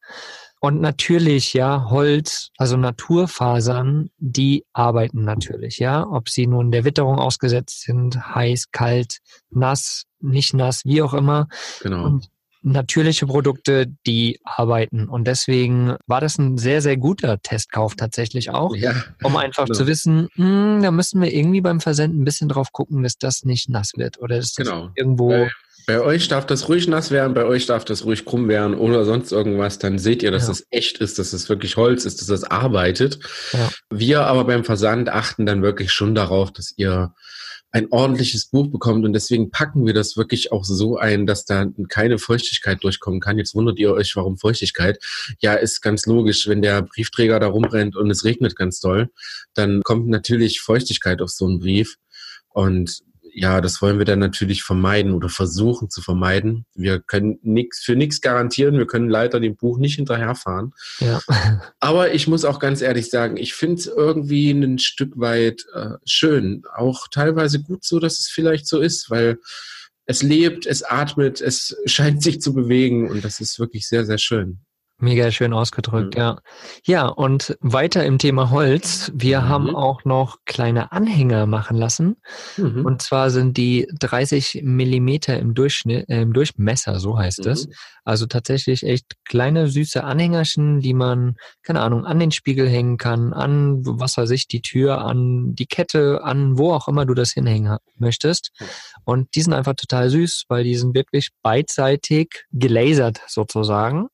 Und 0.64 0.80
natürlich, 0.80 1.54
ja, 1.54 1.90
Holz, 1.90 2.52
also 2.58 2.78
Naturfasern, 2.78 4.12
die 4.18 4.64
arbeiten 4.72 5.26
natürlich, 5.26 5.78
ja. 5.80 6.08
Ob 6.08 6.30
sie 6.30 6.48
nun 6.48 6.72
der 6.72 6.86
Witterung 6.86 7.20
ausgesetzt 7.20 7.82
sind, 7.82 8.34
heiß, 8.34 8.72
kalt, 8.72 9.18
nass, 9.50 10.04
nicht 10.22 10.54
nass, 10.54 10.86
wie 10.86 11.02
auch 11.02 11.14
immer. 11.14 11.50
Genau. 11.82 12.06
Und 12.06 12.30
natürliche 12.62 13.26
Produkte, 13.28 13.88
die 14.08 14.40
arbeiten. 14.46 15.10
Und 15.10 15.28
deswegen 15.28 15.98
war 16.08 16.22
das 16.22 16.38
ein 16.38 16.58
sehr, 16.58 16.82
sehr 16.82 16.96
guter 16.96 17.42
Testkauf 17.42 17.96
tatsächlich 17.96 18.52
auch, 18.52 18.74
ja, 18.74 18.94
um 19.22 19.36
einfach 19.36 19.66
Genau. 19.66 19.78
zu 19.78 19.86
wissen, 19.86 20.30
hm, 20.36 20.80
da 20.82 20.92
müssen 20.92 21.22
wir 21.22 21.34
irgendwie 21.34 21.60
beim 21.60 21.82
Versenden 21.82 22.22
ein 22.22 22.24
bisschen 22.24 22.48
drauf 22.48 22.72
gucken, 22.72 23.04
dass 23.04 23.18
das 23.18 23.44
nicht 23.44 23.68
nass 23.68 23.92
wird 23.98 24.18
oder 24.22 24.38
dass 24.38 24.54
das 24.54 24.66
Genau. 24.66 24.92
irgendwo. 24.96 25.28
Weil 25.30 25.52
Bei 25.86 26.02
euch 26.02 26.28
darf 26.28 26.46
das 26.46 26.70
ruhig 26.70 26.88
nass 26.88 27.12
werden, 27.12 27.34
bei 27.34 27.46
euch 27.46 27.66
darf 27.66 27.86
das 27.86 28.06
ruhig 28.06 28.26
krumm 28.26 28.48
werden 28.48 28.76
oder 28.76 29.06
sonst 29.06 29.32
irgendwas. 29.32 29.80
Dann 29.80 30.00
seht 30.00 30.24
ihr, 30.24 30.32
dass 30.32 30.44
Ja. 30.44 30.50
das 30.50 30.66
echt 30.70 31.00
ist, 31.00 31.20
dass 31.20 31.34
es 31.34 31.50
wirklich 31.50 31.78
Holz 31.78 32.06
ist, 32.06 32.22
dass 32.22 32.28
das 32.28 32.44
arbeitet. 32.44 33.20
Ja. 33.52 33.70
Wir 33.90 34.22
aber 34.22 34.46
beim 34.46 34.64
Versand 34.64 35.10
achten 35.10 35.46
dann 35.46 35.62
wirklich 35.62 35.92
schon 35.92 36.16
darauf, 36.16 36.52
dass 36.52 36.74
ihr 36.78 37.14
ein 37.76 37.88
ordentliches 37.90 38.46
Buch 38.46 38.68
bekommt 38.68 39.04
und 39.04 39.14
deswegen 39.14 39.50
packen 39.50 39.88
wir 39.88 39.96
das 39.96 40.16
wirklich 40.16 40.52
auch 40.52 40.64
so 40.64 40.98
ein, 40.98 41.26
dass 41.26 41.46
da 41.46 41.66
keine 41.90 42.20
Feuchtigkeit 42.20 42.84
durchkommen 42.84 43.20
kann. 43.20 43.40
Jetzt 43.40 43.56
wundert 43.56 43.80
ihr 43.80 43.94
euch, 43.94 44.16
warum 44.16 44.38
Feuchtigkeit? 44.38 45.00
Ja, 45.40 45.56
ist 45.56 45.82
ganz 45.82 46.06
logisch, 46.06 46.48
wenn 46.48 46.62
der 46.62 46.84
Briefträger 46.84 47.40
da 47.40 47.48
rumrennt 47.48 47.96
und 47.96 48.12
es 48.12 48.26
regnet 48.26 48.56
ganz 48.56 48.80
doll, 48.80 49.10
dann 49.56 49.82
kommt 49.82 50.08
natürlich 50.08 50.62
Feuchtigkeit 50.62 51.20
auf 51.20 51.32
so 51.32 51.48
einen 51.48 51.60
Brief 51.60 51.96
und 52.50 53.00
ja, 53.34 53.62
das 53.62 53.82
wollen 53.82 53.98
wir 53.98 54.06
dann 54.06 54.20
natürlich 54.20 54.64
vermeiden 54.64 55.14
oder 55.14 55.28
versuchen 55.28 55.90
zu 55.90 56.02
vermeiden. 56.02 56.66
Wir 56.76 57.00
können 57.00 57.40
nichts 57.42 57.80
für 57.80 57.96
nichts 57.96 58.22
garantieren. 58.22 58.78
Wir 58.78 58.86
können 58.86 59.10
leider 59.10 59.40
dem 59.40 59.56
Buch 59.56 59.80
nicht 59.80 59.96
hinterherfahren. 59.96 60.74
Ja. 61.00 61.20
Aber 61.80 62.14
ich 62.14 62.28
muss 62.28 62.46
auch 62.46 62.60
ganz 62.60 62.82
ehrlich 62.82 63.10
sagen, 63.10 63.38
ich 63.38 63.54
finde 63.54 63.76
es 63.76 63.88
irgendwie 63.88 64.52
ein 64.52 64.78
Stück 64.78 65.20
weit 65.20 65.66
äh, 65.74 65.96
schön. 66.06 66.64
Auch 66.76 67.08
teilweise 67.08 67.62
gut 67.62 67.84
so, 67.84 68.00
dass 68.00 68.20
es 68.20 68.30
vielleicht 68.30 68.68
so 68.68 68.80
ist, 68.80 69.10
weil 69.10 69.40
es 70.06 70.22
lebt, 70.22 70.66
es 70.66 70.84
atmet, 70.84 71.42
es 71.42 71.76
scheint 71.86 72.22
sich 72.22 72.40
zu 72.40 72.54
bewegen 72.54 73.10
und 73.10 73.26
das 73.26 73.40
ist 73.40 73.60
wirklich 73.60 73.88
sehr, 73.88 74.06
sehr 74.06 74.20
schön. 74.20 74.60
Mega 75.04 75.32
schön 75.32 75.52
ausgedrückt, 75.52 76.16
Mhm. 76.16 76.20
ja. 76.22 76.40
Ja, 76.86 77.08
und 77.08 77.58
weiter 77.60 78.06
im 78.06 78.20
Thema 78.20 78.52
Holz. 78.52 79.12
Wir 79.14 79.42
Mhm. 79.42 79.50
haben 79.50 79.76
auch 79.76 80.06
noch 80.06 80.38
kleine 80.46 80.94
Anhänger 80.94 81.46
machen 81.46 81.76
lassen. 81.76 82.16
Mhm. 82.56 82.86
Und 82.86 83.02
zwar 83.02 83.30
sind 83.30 83.58
die 83.58 83.86
30 84.00 84.62
Millimeter 84.64 85.38
im 85.38 85.56
Durchschnitt, 85.56 86.08
äh, 86.08 86.22
im 86.22 86.32
Durchmesser, 86.32 87.02
so 87.02 87.18
heißt 87.18 87.46
es. 87.46 87.68
Mhm. 87.68 87.74
Also 88.06 88.26
tatsächlich 88.28 88.84
echt 88.84 89.06
kleine, 89.26 89.68
süße 89.68 90.04
Anhängerchen, 90.06 90.80
die 90.80 90.94
man, 90.94 91.36
keine 91.64 91.82
Ahnung, 91.82 92.06
an 92.06 92.20
den 92.20 92.32
Spiegel 92.32 92.70
hängen 92.70 92.98
kann, 92.98 93.34
an, 93.34 93.82
was 93.86 94.16
weiß 94.18 94.30
ich, 94.32 94.48
die 94.48 94.62
Tür, 94.62 95.00
an 95.00 95.54
die 95.54 95.66
Kette, 95.68 96.22
an 96.24 96.58
wo 96.58 96.72
auch 96.72 96.88
immer 96.88 97.06
du 97.06 97.14
das 97.14 97.32
hinhängen 97.32 97.78
möchtest. 97.98 98.52
Und 99.04 99.36
die 99.36 99.42
sind 99.42 99.54
einfach 99.54 99.74
total 99.76 100.10
süß, 100.10 100.46
weil 100.48 100.64
die 100.64 100.76
sind 100.76 100.96
wirklich 100.96 101.30
beidseitig 101.42 102.46
gelasert 102.54 103.20
sozusagen. 103.28 104.08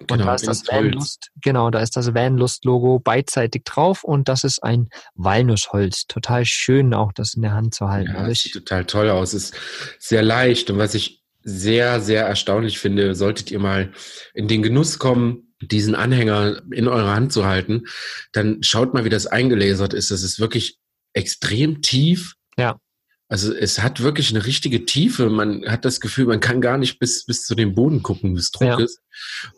Und 0.00 0.08
Genau, 0.08 0.24
da 0.24 0.34
ist 0.34 0.46
das. 0.46 0.66
Vanlust, 0.66 1.30
genau, 1.40 1.70
da 1.70 1.80
ist 1.80 1.96
das 1.96 2.14
Vanlust-Logo 2.14 3.00
beidseitig 3.00 3.64
drauf 3.64 4.04
und 4.04 4.28
das 4.28 4.44
ist 4.44 4.62
ein 4.62 4.88
Walnussholz. 5.14 6.06
Total 6.06 6.44
schön 6.44 6.94
auch, 6.94 7.12
das 7.12 7.34
in 7.34 7.42
der 7.42 7.52
Hand 7.52 7.74
zu 7.74 7.88
halten. 7.88 8.12
Ja, 8.14 8.34
sieht 8.34 8.52
total 8.52 8.84
toll 8.86 9.10
aus. 9.10 9.34
Es 9.34 9.50
ist 9.50 9.54
sehr 9.98 10.22
leicht 10.22 10.70
und 10.70 10.78
was 10.78 10.94
ich 10.94 11.22
sehr, 11.42 12.00
sehr 12.00 12.24
erstaunlich 12.24 12.78
finde, 12.78 13.14
solltet 13.14 13.50
ihr 13.50 13.58
mal 13.58 13.92
in 14.32 14.48
den 14.48 14.62
Genuss 14.62 14.98
kommen, 14.98 15.54
diesen 15.60 15.94
Anhänger 15.94 16.62
in 16.72 16.88
eurer 16.88 17.14
Hand 17.14 17.32
zu 17.32 17.44
halten, 17.44 17.84
dann 18.32 18.62
schaut 18.62 18.94
mal, 18.94 19.04
wie 19.04 19.10
das 19.10 19.26
eingelasert 19.26 19.94
ist. 19.94 20.10
Das 20.10 20.22
ist 20.22 20.40
wirklich 20.40 20.78
extrem 21.12 21.82
tief. 21.82 22.34
Ja. 22.56 22.78
Also 23.28 23.54
es 23.54 23.80
hat 23.82 24.02
wirklich 24.02 24.30
eine 24.30 24.44
richtige 24.44 24.84
Tiefe. 24.84 25.30
Man 25.30 25.64
hat 25.66 25.84
das 25.84 26.00
Gefühl, 26.00 26.26
man 26.26 26.40
kann 26.40 26.60
gar 26.60 26.76
nicht 26.78 26.98
bis, 26.98 27.24
bis 27.24 27.44
zu 27.44 27.54
dem 27.54 27.74
Boden 27.74 28.02
gucken, 28.02 28.34
wie 28.34 28.38
es 28.38 28.50
Druck 28.50 28.68
Ja. 28.68 28.78
ist. 28.78 29.00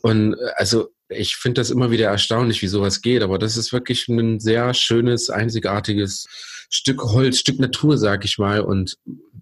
Und 0.02 0.34
äh, 0.34 0.36
also 0.56 0.88
ich 1.08 1.36
finde 1.36 1.60
das 1.60 1.70
immer 1.70 1.90
wieder 1.90 2.08
erstaunlich, 2.08 2.62
wie 2.62 2.66
sowas 2.68 3.00
geht. 3.00 3.22
Aber 3.22 3.38
das 3.38 3.56
ist 3.56 3.72
wirklich 3.72 4.08
ein 4.08 4.40
sehr 4.40 4.72
schönes, 4.74 5.30
einzigartiges 5.30 6.26
Stück 6.70 7.02
Holz, 7.02 7.38
Stück 7.38 7.58
Natur, 7.58 7.98
sag 7.98 8.24
ich 8.24 8.38
mal. 8.38 8.60
Und 8.60 8.98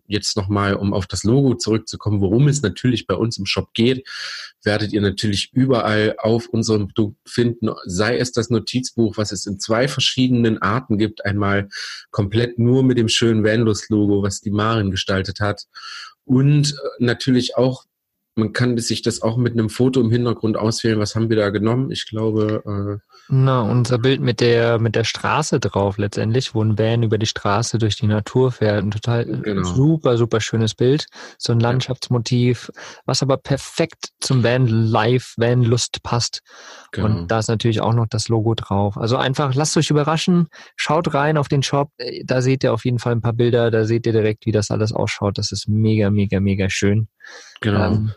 jetzt 0.06 0.36
nochmal, 0.36 0.74
um 0.74 0.92
auf 0.92 1.06
das 1.06 1.24
Logo 1.24 1.54
zurückzukommen, 1.54 2.20
worum 2.20 2.48
es 2.48 2.62
natürlich 2.62 3.06
bei 3.06 3.14
uns 3.14 3.38
im 3.38 3.46
Shop 3.46 3.72
geht, 3.74 4.06
werdet 4.62 4.92
ihr 4.92 5.00
natürlich 5.00 5.50
überall 5.52 6.16
auf 6.18 6.48
unserem 6.48 6.88
Produkt 6.88 7.16
finden, 7.26 7.70
sei 7.86 8.18
es 8.18 8.32
das 8.32 8.50
Notizbuch, 8.50 9.16
was 9.16 9.32
es 9.32 9.46
in 9.46 9.58
zwei 9.58 9.88
verschiedenen 9.88 10.60
Arten 10.60 10.98
gibt. 10.98 11.24
Einmal 11.24 11.68
komplett 12.10 12.58
nur 12.58 12.82
mit 12.82 12.98
dem 12.98 13.08
schönen 13.08 13.44
Vanlust-Logo, 13.44 14.22
was 14.22 14.40
die 14.40 14.50
Marin 14.50 14.90
gestaltet 14.90 15.40
hat. 15.40 15.64
Und 16.24 16.72
äh, 16.72 17.04
natürlich 17.04 17.56
auch, 17.56 17.84
man 18.36 18.52
kann 18.52 18.76
sich 18.78 19.02
das 19.02 19.22
auch 19.22 19.36
mit 19.36 19.52
einem 19.52 19.70
Foto 19.70 20.00
im 20.00 20.10
Hintergrund 20.10 20.56
auswählen. 20.56 20.98
Was 20.98 21.14
haben 21.14 21.28
wir 21.30 21.36
da 21.36 21.50
genommen? 21.50 21.90
Ich 21.92 22.06
glaube, 22.08 22.98
äh, 23.00 23.00
na, 23.28 23.62
unser 23.62 23.98
Bild 23.98 24.20
mit 24.20 24.40
der, 24.40 24.78
mit 24.78 24.96
der 24.96 25.04
Straße 25.04 25.60
drauf 25.60 25.98
letztendlich, 25.98 26.54
wo 26.54 26.62
ein 26.62 26.76
Van 26.78 27.02
über 27.04 27.16
die 27.16 27.26
Straße 27.26 27.78
durch 27.78 27.96
die 27.96 28.06
Natur 28.08 28.52
fährt. 28.52 28.82
Ein 28.82 28.90
total 28.90 29.24
Genau. 29.24 29.62
super, 29.62 30.16
super 30.18 30.40
schönes 30.40 30.74
Bild. 30.74 31.06
So 31.38 31.52
ein 31.52 31.60
Landschaftsmotiv, 31.60 32.70
was 33.06 33.22
aber 33.22 33.36
perfekt 33.36 34.08
zum 34.20 34.42
Van 34.42 34.66
Life, 34.66 35.34
Van 35.36 35.62
Lust 35.62 36.02
passt. 36.02 36.40
genau. 36.92 37.06
Und 37.06 37.28
da 37.30 37.38
ist 37.38 37.48
natürlich 37.48 37.80
auch 37.80 37.94
noch 37.94 38.06
das 38.08 38.28
Logo 38.28 38.54
drauf. 38.54 38.96
Also 38.98 39.16
einfach 39.16 39.54
lasst 39.54 39.76
euch 39.76 39.90
überraschen, 39.90 40.48
schaut 40.76 41.14
rein 41.14 41.38
auf 41.38 41.48
den 41.48 41.62
Shop. 41.62 41.90
Da 42.24 42.42
seht 42.42 42.64
ihr 42.64 42.72
auf 42.72 42.84
jeden 42.84 42.98
Fall 42.98 43.12
ein 43.12 43.22
paar 43.22 43.32
Bilder, 43.32 43.70
da 43.70 43.84
seht 43.84 44.06
ihr 44.06 44.12
direkt, 44.12 44.44
wie 44.44 44.52
das 44.52 44.70
alles 44.70 44.92
ausschaut. 44.92 45.38
Das 45.38 45.52
ist 45.52 45.68
mega, 45.68 46.10
mega, 46.10 46.40
mega 46.40 46.68
schön. 46.68 47.08
genau. 47.60 47.92
Ähm, 47.92 48.12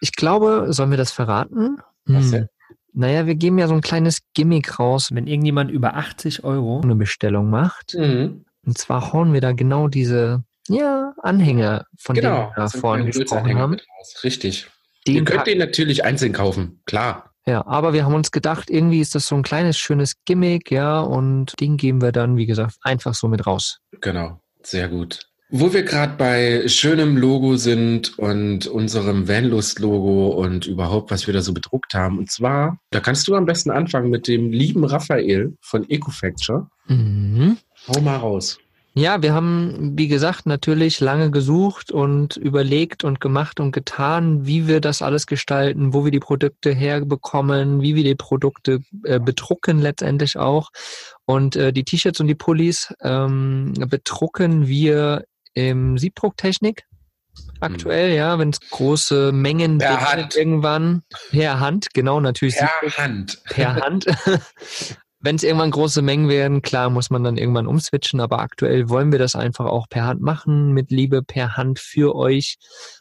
ich 0.00 0.12
glaube, 0.12 0.66
sollen 0.70 0.90
wir 0.90 0.96
das 0.98 1.12
verraten? 1.12 1.78
Was 2.06 2.24
Hm. 2.26 2.30
denn? 2.32 2.48
Naja, 2.94 3.26
wir 3.26 3.34
geben 3.36 3.58
ja 3.58 3.68
so 3.68 3.74
ein 3.74 3.80
kleines 3.80 4.18
Gimmick 4.34 4.78
raus, 4.78 5.10
wenn 5.12 5.26
irgendjemand 5.26 5.70
über 5.70 5.94
80 5.94 6.42
Euro 6.42 6.80
eine 6.82 6.96
Bestellung 6.96 7.48
macht. 7.50 7.94
Mhm. 7.94 8.44
Und 8.66 8.76
zwar 8.78 9.12
hauen 9.12 9.32
wir 9.32 9.40
da 9.40 9.52
genau 9.52 9.88
diese 9.88 10.42
ja, 10.68 11.14
Anhänger, 11.22 11.84
von 11.98 12.14
denen 12.16 12.26
Genau. 12.34 12.48
wir 12.48 12.52
da 12.56 12.68
vorhin 12.68 13.06
gesprochen 13.06 13.56
haben. 13.56 13.76
Richtig. 14.24 14.68
Den 15.06 15.14
Ihr 15.16 15.24
könnt 15.24 15.46
den 15.46 15.58
natürlich 15.58 16.04
einzeln 16.04 16.32
kaufen, 16.32 16.82
klar. 16.86 17.30
Ja, 17.46 17.66
aber 17.66 17.94
wir 17.94 18.04
haben 18.04 18.14
uns 18.14 18.30
gedacht, 18.30 18.68
irgendwie 18.68 19.00
ist 19.00 19.14
das 19.14 19.26
so 19.26 19.34
ein 19.34 19.42
kleines, 19.42 19.78
schönes 19.78 20.14
Gimmick, 20.26 20.70
ja, 20.70 21.00
und 21.00 21.58
den 21.60 21.78
geben 21.78 22.02
wir 22.02 22.12
dann, 22.12 22.36
wie 22.36 22.44
gesagt, 22.46 22.76
einfach 22.82 23.14
so 23.14 23.28
mit 23.28 23.46
raus. 23.46 23.78
Genau, 24.02 24.40
sehr 24.62 24.88
gut. 24.88 25.20
Wo 25.50 25.72
wir 25.72 25.82
gerade 25.82 26.14
bei 26.18 26.68
schönem 26.68 27.16
Logo 27.16 27.56
sind 27.56 28.18
und 28.18 28.66
unserem 28.66 29.28
Vanlust-Logo 29.28 30.28
und 30.28 30.66
überhaupt, 30.66 31.10
was 31.10 31.26
wir 31.26 31.32
da 31.32 31.40
so 31.40 31.54
bedruckt 31.54 31.94
haben. 31.94 32.18
Und 32.18 32.30
zwar, 32.30 32.78
da 32.90 33.00
kannst 33.00 33.26
du 33.28 33.34
am 33.34 33.46
besten 33.46 33.70
anfangen 33.70 34.10
mit 34.10 34.28
dem 34.28 34.52
lieben 34.52 34.84
Raphael 34.84 35.56
von 35.62 35.88
Ecofacture. 35.88 36.68
Mhm. 36.86 37.56
Hau 37.88 38.00
mal 38.02 38.16
raus. 38.16 38.58
Ja, 38.94 39.22
wir 39.22 39.32
haben, 39.32 39.96
wie 39.96 40.08
gesagt, 40.08 40.44
natürlich 40.46 40.98
lange 40.98 41.30
gesucht 41.30 41.92
und 41.92 42.36
überlegt 42.36 43.04
und 43.04 43.20
gemacht 43.20 43.60
und 43.60 43.70
getan, 43.70 44.44
wie 44.44 44.66
wir 44.66 44.80
das 44.80 45.02
alles 45.02 45.26
gestalten, 45.26 45.94
wo 45.94 46.04
wir 46.04 46.10
die 46.10 46.18
Produkte 46.18 46.74
herbekommen, 46.74 47.80
wie 47.80 47.94
wir 47.94 48.02
die 48.02 48.16
Produkte 48.16 48.80
äh, 49.04 49.20
bedrucken 49.20 49.78
letztendlich 49.78 50.36
auch. 50.36 50.70
Und 51.26 51.54
äh, 51.54 51.72
die 51.72 51.84
T-Shirts 51.84 52.20
und 52.20 52.26
die 52.26 52.34
Pullis 52.34 52.92
ähm, 53.00 53.72
bedrucken 53.88 54.66
wir 54.66 55.24
im 55.54 55.98
Siebdrucktechnik. 55.98 56.84
Aktuell, 57.60 58.14
ja, 58.14 58.38
wenn 58.38 58.50
es 58.50 58.60
große 58.60 59.32
Mengen. 59.32 59.78
Per 59.78 60.00
Hand. 60.00 60.36
irgendwann 60.36 61.02
per 61.30 61.60
Hand, 61.60 61.88
genau, 61.92 62.20
natürlich 62.20 62.56
Per 62.56 62.68
Siebdruck 62.68 62.98
Hand. 62.98 63.42
per 63.44 63.76
Hand. 63.76 64.06
Wenn 65.20 65.34
es 65.34 65.42
irgendwann 65.42 65.72
große 65.72 66.00
Mengen 66.00 66.28
werden, 66.28 66.62
klar, 66.62 66.90
muss 66.90 67.10
man 67.10 67.24
dann 67.24 67.36
irgendwann 67.36 67.66
umswitchen, 67.66 68.20
aber 68.20 68.38
aktuell 68.38 68.88
wollen 68.88 69.10
wir 69.10 69.18
das 69.18 69.34
einfach 69.34 69.64
auch 69.64 69.88
per 69.88 70.04
Hand 70.04 70.22
machen, 70.22 70.72
mit 70.72 70.92
Liebe 70.92 71.24
per 71.24 71.56
Hand 71.56 71.80
für 71.80 72.14
euch. 72.14 72.56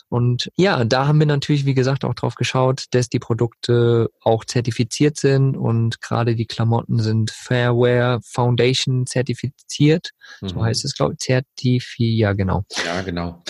Und 0.09 0.49
ja, 0.55 0.85
da 0.85 1.07
haben 1.07 1.19
wir 1.19 1.27
natürlich, 1.27 1.65
wie 1.65 1.73
gesagt, 1.73 2.05
auch 2.05 2.13
drauf 2.13 2.35
geschaut, 2.35 2.85
dass 2.91 3.09
die 3.09 3.19
Produkte 3.19 4.09
auch 4.21 4.45
zertifiziert 4.45 5.17
sind 5.17 5.57
und 5.57 6.01
gerade 6.01 6.35
die 6.35 6.45
Klamotten 6.45 6.99
sind 6.99 7.29
Fairwear 7.31 8.21
Foundation 8.23 9.05
zertifiziert. 9.05 10.11
Mhm. 10.41 10.49
So 10.49 10.63
heißt 10.63 10.85
es, 10.85 10.95
glaube 10.95 11.13
ich, 11.13 11.19
Zertifi, 11.19 12.15
ja 12.17 12.33
genau. 12.33 12.63
Ja, 12.85 13.01
genau. 13.01 13.43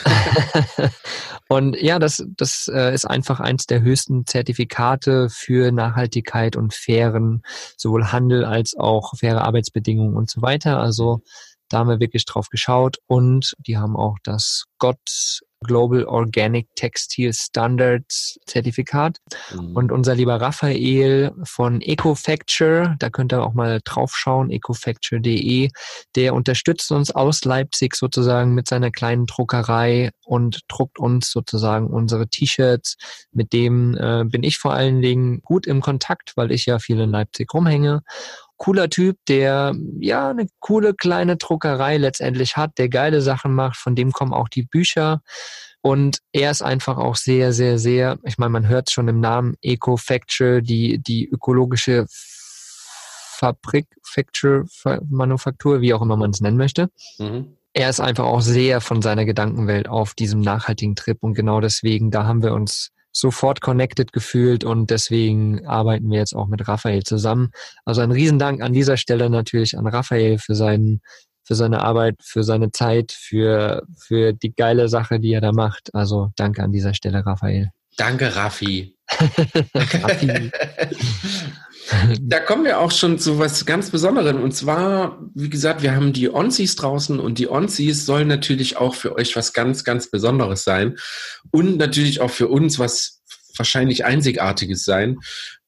und 1.48 1.80
ja, 1.80 2.00
das, 2.00 2.26
das 2.36 2.70
äh, 2.74 2.94
ist 2.94 3.06
einfach 3.06 3.40
eins 3.40 3.68
der 3.68 3.82
höchsten 3.82 4.26
Zertifikate 4.26 5.30
für 5.30 5.72
Nachhaltigkeit 5.72 6.56
und 6.56 6.74
fairen 6.74 7.44
sowohl 7.78 8.12
Handel 8.12 8.46
als 8.46 8.76
auch 8.76 9.14
faire 9.16 9.44
Arbeitsbedingungen 9.44 10.16
und 10.16 10.30
so 10.30 10.42
weiter. 10.42 10.80
Also 10.80 11.22
da 11.70 11.80
haben 11.80 11.90
wir 11.90 12.00
wirklich 12.00 12.26
drauf 12.26 12.50
geschaut 12.50 12.98
und 13.08 13.54
die 13.60 13.78
haben 13.78 13.96
auch 13.96 14.18
das 14.24 14.66
GOT 14.80 15.42
Global 15.66 16.06
Organic 16.06 16.68
Textile 16.76 17.34
Standards 17.34 18.40
Zertifikat. 18.46 19.18
Mhm. 19.54 19.76
Und 19.76 19.92
unser 19.92 20.16
lieber 20.16 20.40
Raphael 20.40 21.32
von 21.44 21.82
EcoFacture, 21.82 22.96
da 23.00 23.10
könnt 23.10 23.34
ihr 23.34 23.44
auch 23.44 23.54
mal 23.54 23.80
draufschauen, 23.84 24.52
ecofacture.de, 24.52 25.70
der 26.16 26.34
unterstützt 26.34 26.92
uns 26.92 27.12
aus 27.12 27.44
Leipzig 27.44 27.96
sozusagen 27.96 28.54
mit 28.54 28.68
seiner 28.68 28.92
kleinen 28.92 29.26
Druckerei 29.26 30.12
und 30.26 30.62
druckt 30.68 31.00
uns 31.00 31.32
sozusagen 31.32 31.88
unsere 31.88 32.28
T-Shirts. 32.28 32.98
Mit 33.32 33.54
dem 33.54 33.96
äh, 33.98 34.24
bin 34.26 34.44
ich 34.44 34.58
vor 34.58 34.74
allen 34.74 35.02
Dingen 35.02 35.42
gut 35.42 35.66
im 35.66 35.82
Kontakt, 35.82 36.34
weil 36.36 36.52
ich 36.52 36.66
ja 36.66 36.80
viel 36.80 37.00
in 37.00 37.12
Leipzig 37.12 37.54
rumhänge 37.54 38.04
cooler 38.58 38.90
Typ, 38.90 39.18
der 39.28 39.76
ja 40.00 40.30
eine 40.30 40.48
coole 40.60 40.94
kleine 40.94 41.38
Druckerei 41.38 41.98
letztendlich 41.98 42.58
hat, 42.58 42.78
der 42.78 42.90
geile 42.90 43.22
Sachen 43.22 43.54
macht, 43.54 43.78
von 43.78 43.96
dem 43.96 44.12
kommen 44.12 44.34
auch 44.34 44.50
die 44.50 44.64
Bücher. 44.64 45.22
Und 45.82 46.20
er 46.34 46.52
ist 46.52 46.62
einfach 46.62 46.98
auch 46.98 47.16
sehr, 47.16 47.54
sehr, 47.54 47.78
sehr, 47.78 48.18
ich 48.24 48.38
meine, 48.38 48.50
man 48.50 48.68
hört 48.68 48.92
schon 48.92 49.08
im 49.08 49.20
Namen 49.20 49.56
Eco 49.62 49.96
Facture, 49.96 50.62
die, 50.62 51.00
die 51.00 51.28
ökologische 51.30 52.06
Fabrik, 52.10 53.88
Facture, 54.04 54.66
Manufaktur, 55.10 55.82
wie 55.82 55.94
auch 55.94 56.02
immer 56.02 56.18
man 56.18 56.32
es 56.32 56.42
nennen 56.42 56.58
möchte. 56.58 56.90
Mhm. 57.20 57.58
Er 57.74 57.90
ist 57.92 58.00
einfach 58.00 58.26
auch 58.26 58.42
sehr 58.42 58.82
von 58.82 59.04
seiner 59.04 59.26
Gedankenwelt 59.26 59.88
auf 59.88 60.16
diesem 60.16 60.42
nachhaltigen 60.42 60.96
Trip 60.96 61.18
und 61.22 61.36
genau 61.36 61.62
deswegen, 61.62 62.10
da 62.10 62.26
haben 62.26 62.42
wir 62.42 62.54
uns 62.54 62.90
sofort 63.20 63.62
connected 63.62 64.14
gefühlt 64.14 64.64
und 64.64 64.90
deswegen 64.90 65.66
arbeiten 65.66 66.10
wir 66.10 66.20
jetzt 66.20 66.36
auch 66.36 66.48
mit 66.48 66.68
Raphael 66.68 67.04
zusammen. 67.04 67.50
Also 67.86 68.02
ein 68.02 68.12
Riesendank 68.12 68.62
an 68.62 68.74
dieser 68.74 68.98
Stelle 68.98 69.30
natürlich 69.30 69.78
an 69.78 69.88
Raphael 69.88 70.38
für 70.38 70.56
seinen 70.56 71.02
für 71.44 71.56
seine 71.56 71.82
Arbeit, 71.82 72.16
für 72.22 72.44
seine 72.44 72.72
Zeit, 72.72 73.14
für, 73.14 73.84
für 73.98 74.34
die 74.34 74.54
geile 74.54 74.90
Sache, 74.90 75.18
die 75.22 75.32
er 75.32 75.40
da 75.40 75.54
macht. 75.54 75.96
Also 75.96 76.30
danke 76.36 76.62
an 76.62 76.74
dieser 76.74 76.94
Stelle, 76.94 77.26
Raphael. 77.26 77.72
Danke, 77.96 78.36
Raffi. 78.36 78.98
Raffi. 79.74 80.52
Da 82.22 82.40
kommen 82.40 82.66
wir 82.66 82.80
auch 82.80 82.92
schon 82.92 83.20
zu 83.20 83.40
was 83.40 83.66
ganz 83.66 83.90
Besonderem. 83.90 84.42
Und 84.42 84.54
zwar, 84.54 85.20
wie 85.34 85.50
gesagt, 85.50 85.82
wir 85.82 85.96
haben 85.96 86.14
die 86.14 86.34
Onsies 86.34 86.76
draußen 86.76 87.20
und 87.20 87.40
die 87.40 87.50
Onsies 87.50 88.06
sollen 88.06 88.28
natürlich 88.28 88.78
auch 88.78 88.96
für 88.96 89.16
euch 89.16 89.36
was 89.36 89.54
ganz, 89.54 89.84
ganz 89.84 90.10
Besonderes 90.10 90.64
sein. 90.64 90.98
Und 91.52 91.78
natürlich 91.78 92.22
auch 92.22 92.32
für 92.32 92.48
uns 92.48 92.80
was 92.80 93.22
wahrscheinlich 93.58 94.06
Einzigartiges 94.06 94.84
sein. 94.84 95.18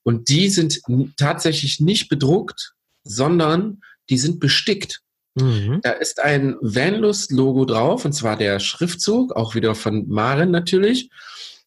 Und 0.03 0.29
die 0.29 0.49
sind 0.49 0.81
tatsächlich 1.17 1.79
nicht 1.79 2.09
bedruckt, 2.09 2.73
sondern 3.03 3.81
die 4.09 4.17
sind 4.17 4.39
bestickt. 4.39 5.01
Mhm. 5.35 5.79
Da 5.83 5.91
ist 5.91 6.19
ein 6.19 6.55
Vanlust-Logo 6.61 7.65
drauf, 7.65 8.05
und 8.05 8.13
zwar 8.13 8.35
der 8.35 8.59
Schriftzug, 8.59 9.35
auch 9.35 9.55
wieder 9.55 9.75
von 9.75 10.07
Maren 10.07 10.51
natürlich. 10.51 11.09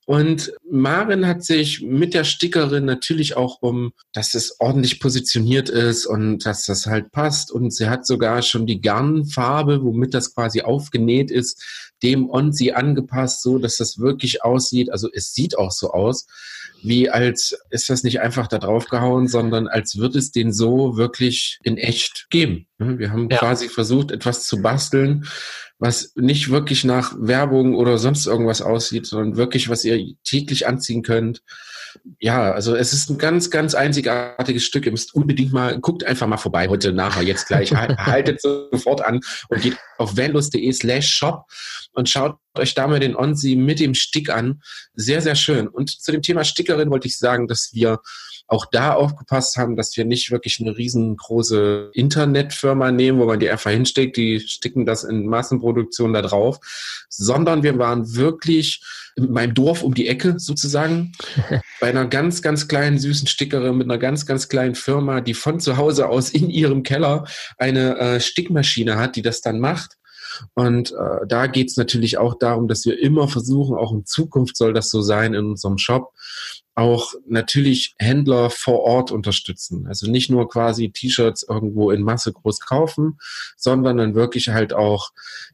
Und 0.05 0.53
Maren 0.69 1.27
hat 1.27 1.45
sich 1.45 1.81
mit 1.81 2.13
der 2.13 2.25
Stickerin 2.25 2.85
natürlich 2.85 3.37
auch 3.37 3.59
um, 3.63 3.93
dass 4.13 4.35
es 4.35 4.59
ordentlich 4.59 4.99
positioniert 4.99 5.69
ist 5.69 6.07
und 6.07 6.45
dass 6.45 6.67
das 6.67 6.87
halt 6.87 7.13
passt. 7.13 7.53
Und 7.53 7.73
sie 7.73 7.89
hat 7.89 8.05
sogar 8.07 8.43
schon 8.43 8.67
die 8.67 8.81
Garnfarbe, 8.81 9.85
womit 9.85 10.13
das 10.15 10.35
quasi 10.35 10.63
aufgenäht 10.63 11.31
ist, 11.31 11.63
dem 12.03 12.29
Onsi 12.29 12.73
angepasst, 12.73 13.43
so 13.43 13.59
dass 13.59 13.77
das 13.77 13.99
wirklich 13.99 14.43
aussieht. 14.43 14.91
Also 14.91 15.09
es 15.13 15.35
sieht 15.35 15.57
auch 15.57 15.71
so 15.71 15.93
aus, 15.93 16.27
wie 16.83 17.09
als 17.09 17.57
ist 17.71 17.89
das 17.89 18.03
nicht 18.03 18.21
einfach 18.21 18.49
da 18.49 18.59
drauf 18.59 18.87
gehauen, 18.87 19.29
sondern 19.29 19.69
als 19.69 19.99
wird 19.99 20.17
es 20.17 20.33
den 20.33 20.53
so 20.53 20.97
wirklich 20.97 21.59
in 21.63 21.77
echt 21.77 22.27
geben. 22.31 22.67
Wir 22.79 23.13
haben 23.13 23.29
ja. 23.31 23.39
quasi 23.39 23.69
versucht, 23.69 24.11
etwas 24.11 24.47
zu 24.47 24.61
basteln, 24.61 25.27
was 25.83 26.13
nicht 26.15 26.49
wirklich 26.49 26.85
nach 26.85 27.13
Werbung 27.19 27.75
oder 27.75 27.99
sonst 27.99 28.29
irgendwas 28.29 28.63
aussieht, 28.63 29.05
sondern 29.05 29.37
wirklich, 29.37 29.69
was 29.69 29.85
ihr 29.85 30.15
täglich 30.23 30.69
anziehen 30.69 31.03
könnt. 31.03 31.43
Ja, 32.21 32.53
also 32.53 32.77
es 32.77 32.93
ist 32.93 33.11
ein 33.11 33.19
ganz, 33.19 33.51
ganz 33.51 33.75
einzigartiges 33.75 34.63
Stück. 34.63 34.87
Ihr 34.87 34.93
müsst 34.93 35.13
unbedingt 35.13 35.53
mal, 35.53 35.81
guckt 35.81 36.05
einfach 36.05 36.29
mal 36.29 36.37
vorbei 36.37 36.69
heute, 36.69 36.93
nachher, 36.93 37.25
jetzt 37.25 37.49
gleich. 37.49 37.73
Haltet 37.75 38.41
sofort 38.41 39.05
an 39.05 39.23
und 39.49 39.61
geht 39.61 39.77
auf 39.99 40.17
vanlust.de 40.17 40.73
slash 40.73 41.09
shop 41.09 41.47
und 41.95 42.09
schaut 42.09 42.37
euch 42.55 42.75
da 42.75 42.87
mal 42.87 43.01
den 43.01 43.17
Onsi 43.17 43.57
mit 43.57 43.81
dem 43.81 43.95
Stick 43.95 44.31
an. 44.31 44.63
Sehr, 44.95 45.21
sehr 45.21 45.35
schön. 45.35 45.67
Und 45.67 45.91
zu 45.91 46.13
dem 46.13 46.23
Thema 46.23 46.45
Stickerin 46.45 46.91
wollte 46.91 47.09
ich 47.09 47.19
sagen, 47.19 47.49
dass 47.49 47.71
wir 47.73 47.99
auch 48.53 48.67
da 48.67 48.93
aufgepasst 48.93 49.57
haben, 49.57 49.77
dass 49.77 49.97
wir 49.97 50.05
nicht 50.05 50.31
wirklich 50.31 50.61
eine 50.61 50.77
riesengroße 50.77 51.91
Internetfirma 51.95 52.93
nehmen, 52.93 53.19
wo 53.19 53.25
man 53.25 53.41
die 53.41 53.51
einfach 53.51 53.71
hinsteckt, 53.71 54.17
die 54.17 54.41
sticken 54.41 54.85
das 54.85 55.05
in 55.05 55.27
Massenproduktion 55.27 56.13
da 56.13 56.21
drauf, 56.21 56.59
sondern 57.09 57.63
wir 57.63 57.79
waren 57.79 58.15
wirklich 58.15 58.83
in 59.17 59.33
meinem 59.33 59.55
Dorf 59.55 59.83
um 59.83 59.95
die 59.95 60.07
Ecke 60.07 60.35
sozusagen 60.39 61.13
bei 61.81 61.89
einer 61.89 62.07
ganz, 62.07 62.43
ganz 62.43 62.69
kleinen 62.69 62.99
süßen 62.99 63.27
Stickerin 63.27 63.77
mit 63.77 63.87
einer 63.87 63.99
ganz, 63.99 64.27
ganz 64.27 64.49
kleinen 64.49 64.75
Firma, 64.75 65.21
die 65.23 65.35
von 65.35 65.59
zu 65.59 65.79
Hause 65.79 66.09
aus 66.09 66.31
in 66.31 66.51
ihrem 66.51 66.83
Keller 66.83 67.25
eine 67.57 67.99
äh, 67.99 68.21
Stickmaschine 68.21 68.97
hat, 68.97 69.17
die 69.17 69.23
das 69.23 69.41
dann 69.41 69.61
macht. 69.61 69.97
Und 70.55 70.93
äh, 70.93 71.27
da 71.27 71.47
geht 71.47 71.71
es 71.71 71.77
natürlich 71.77 72.19
auch 72.19 72.35
darum, 72.39 72.69
dass 72.69 72.85
wir 72.85 72.99
immer 73.01 73.29
versuchen, 73.29 73.77
auch 73.77 73.93
in 73.93 74.07
Zukunft 74.07 74.57
soll 74.57 74.73
das 74.73 74.91
so 74.91 75.03
sein 75.03 75.35
in 75.35 75.47
unserem 75.47 75.79
Shop, 75.79 76.13
auch 76.75 77.13
natürlich 77.27 77.95
Händler 77.99 78.49
vor 78.49 78.81
Ort 78.81 79.13
unterstützen. 79.13 79.87
Also 79.87 80.11
nicht 80.11 80.31
nur 80.31 80.49
quasi 80.49 80.91
T-Shirts 80.91 81.45
irgendwo 81.49 81.91
in 81.91 82.03
Masse 82.03 82.33
groß 82.33 82.61
kaufen, 82.61 83.19
sondern 83.57 83.99
dann 83.99 84.15
wirklich 84.15 84.49
halt 84.49 84.73
auch 84.73 85.11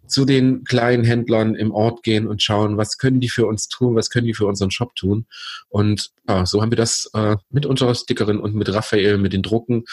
zu 0.07 0.25
den 0.25 0.65
kleinen 0.65 1.05
Händlern 1.05 1.55
im 1.55 1.73
Ort 1.73 2.03
gehen 2.03 2.29
und 2.29 2.43
schauen, 2.43 2.77
was 2.77 2.99
können 2.99 3.21
die 3.21 3.29
für 3.29 3.47
uns 3.47 3.69
tun, 3.69 3.97
was 3.97 4.11
können 4.11 4.27
die 4.27 4.35
für 4.35 4.47
unseren 4.47 4.71
Shop 4.71 4.95
tun. 4.95 5.27
Und 5.69 6.11
ja, 6.29 6.47
so 6.47 6.63
haben 6.63 6.71
wir 6.71 6.77
das 6.77 7.11
äh, 7.15 7.37
mit 7.51 7.67
unserer 7.67 7.95
Stickerin 7.95 8.39
und 8.39 8.55
mit 8.55 8.73
Raphael, 8.73 9.19
mit 9.19 9.33
den 9.33 9.43
Drucken, 9.43 9.85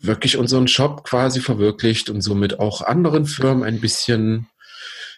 wirklich 0.00 0.36
unseren 0.36 0.68
Shop 0.68 1.04
quasi 1.04 1.40
verwirklicht 1.40 2.10
und 2.10 2.20
somit 2.20 2.60
auch 2.60 2.82
anderen 2.82 3.26
Firmen 3.26 3.64
ein 3.64 3.80
bisschen, 3.80 4.48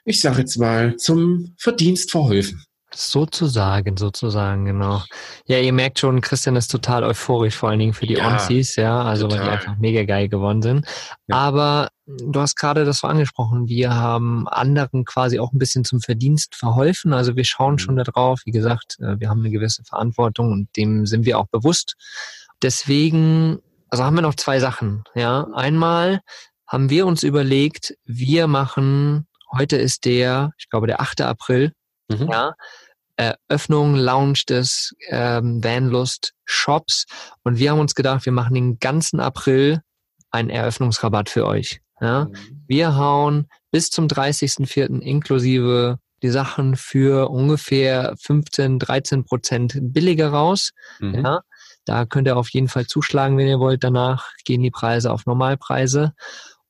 ich 0.05 0.21
sage 0.21 0.38
jetzt 0.38 0.57
mal, 0.57 0.97
zum 0.97 1.55
Verdienst 1.59 2.11
verholfen. 2.11 2.64
Sozusagen, 2.93 3.97
sozusagen, 3.97 4.64
genau. 4.64 5.03
Ja, 5.47 5.61
ihr 5.61 5.73
merkt 5.73 6.01
schon, 6.01 6.21
Christian 6.21 6.57
ist 6.57 6.73
total 6.73 7.05
euphorisch, 7.05 7.55
vor 7.55 7.69
allen 7.69 7.79
Dingen 7.79 7.93
für 7.93 8.07
die 8.07 8.14
ja, 8.14 8.27
Onsies, 8.27 8.75
ja, 8.75 9.03
also 9.03 9.29
total. 9.29 9.38
weil 9.38 9.47
die 9.47 9.53
einfach 9.53 9.79
mega 9.79 10.05
geil 10.05 10.29
gewonnen 10.29 10.61
sind. 10.61 10.87
Ja. 11.29 11.37
Aber 11.37 11.88
du 12.07 12.40
hast 12.40 12.57
gerade 12.57 12.85
das 12.85 12.99
so 12.99 13.07
angesprochen, 13.07 13.69
wir 13.69 13.95
haben 13.95 14.49
anderen 14.49 15.05
quasi 15.05 15.38
auch 15.38 15.53
ein 15.53 15.59
bisschen 15.59 15.85
zum 15.85 16.01
Verdienst 16.01 16.57
verholfen. 16.57 17.12
Also 17.12 17.37
wir 17.37 17.45
schauen 17.45 17.75
mhm. 17.75 17.79
schon 17.79 17.97
darauf, 17.97 18.40
wie 18.45 18.51
gesagt, 18.51 18.97
äh, 18.99 19.21
wir 19.21 19.29
haben 19.29 19.40
eine 19.40 19.51
gewisse 19.51 19.85
Verantwortung 19.85 20.51
und 20.51 20.69
dem 20.77 21.07
sind 21.07 21.25
wir 21.25 21.38
auch 21.38 21.47
bewusst. 21.47 21.95
Deswegen, 22.61 23.61
also 23.90 24.05
haben 24.05 24.14
wir 24.14 24.22
noch 24.22 24.37
zwei 24.37 24.61
Sachen, 24.61 25.05
ja. 25.14 25.46
Einmal 25.55 26.20
haben 26.66 26.90
wir 26.90 27.07
uns 27.07 27.22
überlegt, 27.22 27.96
wir 28.05 28.46
machen, 28.46 29.26
heute 29.53 29.76
ist 29.76 30.05
der, 30.05 30.53
ich 30.59 30.68
glaube, 30.68 30.87
der 30.87 31.00
8. 31.00 31.22
April, 31.22 31.72
Mhm. 32.11 32.29
Ja, 32.31 32.55
Eröffnung, 33.16 33.94
Launch 33.96 34.46
des 34.46 34.94
ähm, 35.09 35.62
Vanlust 35.62 36.33
Shops. 36.44 37.07
Und 37.42 37.59
wir 37.59 37.70
haben 37.70 37.81
uns 37.81 37.94
gedacht, 37.94 38.24
wir 38.24 38.33
machen 38.33 38.55
den 38.55 38.79
ganzen 38.79 39.20
April 39.20 39.81
einen 40.31 40.50
Eröffnungsrabatt 40.50 41.29
für 41.29 41.46
euch. 41.46 41.81
Ja? 42.00 42.26
Mhm. 42.26 42.64
Wir 42.66 42.96
hauen 42.96 43.46
bis 43.70 43.90
zum 43.90 44.07
30.04. 44.07 45.00
inklusive 45.00 45.98
die 46.22 46.31
Sachen 46.31 46.76
für 46.76 47.31
ungefähr 47.31 48.14
15, 48.20 48.79
13 48.79 49.24
Prozent 49.24 49.79
billiger 49.81 50.31
raus. 50.31 50.70
Mhm. 50.98 51.24
Ja? 51.24 51.40
Da 51.85 52.07
könnt 52.07 52.29
ihr 52.29 52.37
auf 52.37 52.51
jeden 52.51 52.69
Fall 52.69 52.87
zuschlagen, 52.87 53.37
wenn 53.37 53.49
ihr 53.49 53.61
wollt. 53.61 53.85
Danach 53.85 54.31
gehen 54.45 54.62
die 54.62 54.71
Preise 54.71 55.12
auf 55.12 55.27
Normalpreise. 55.27 56.12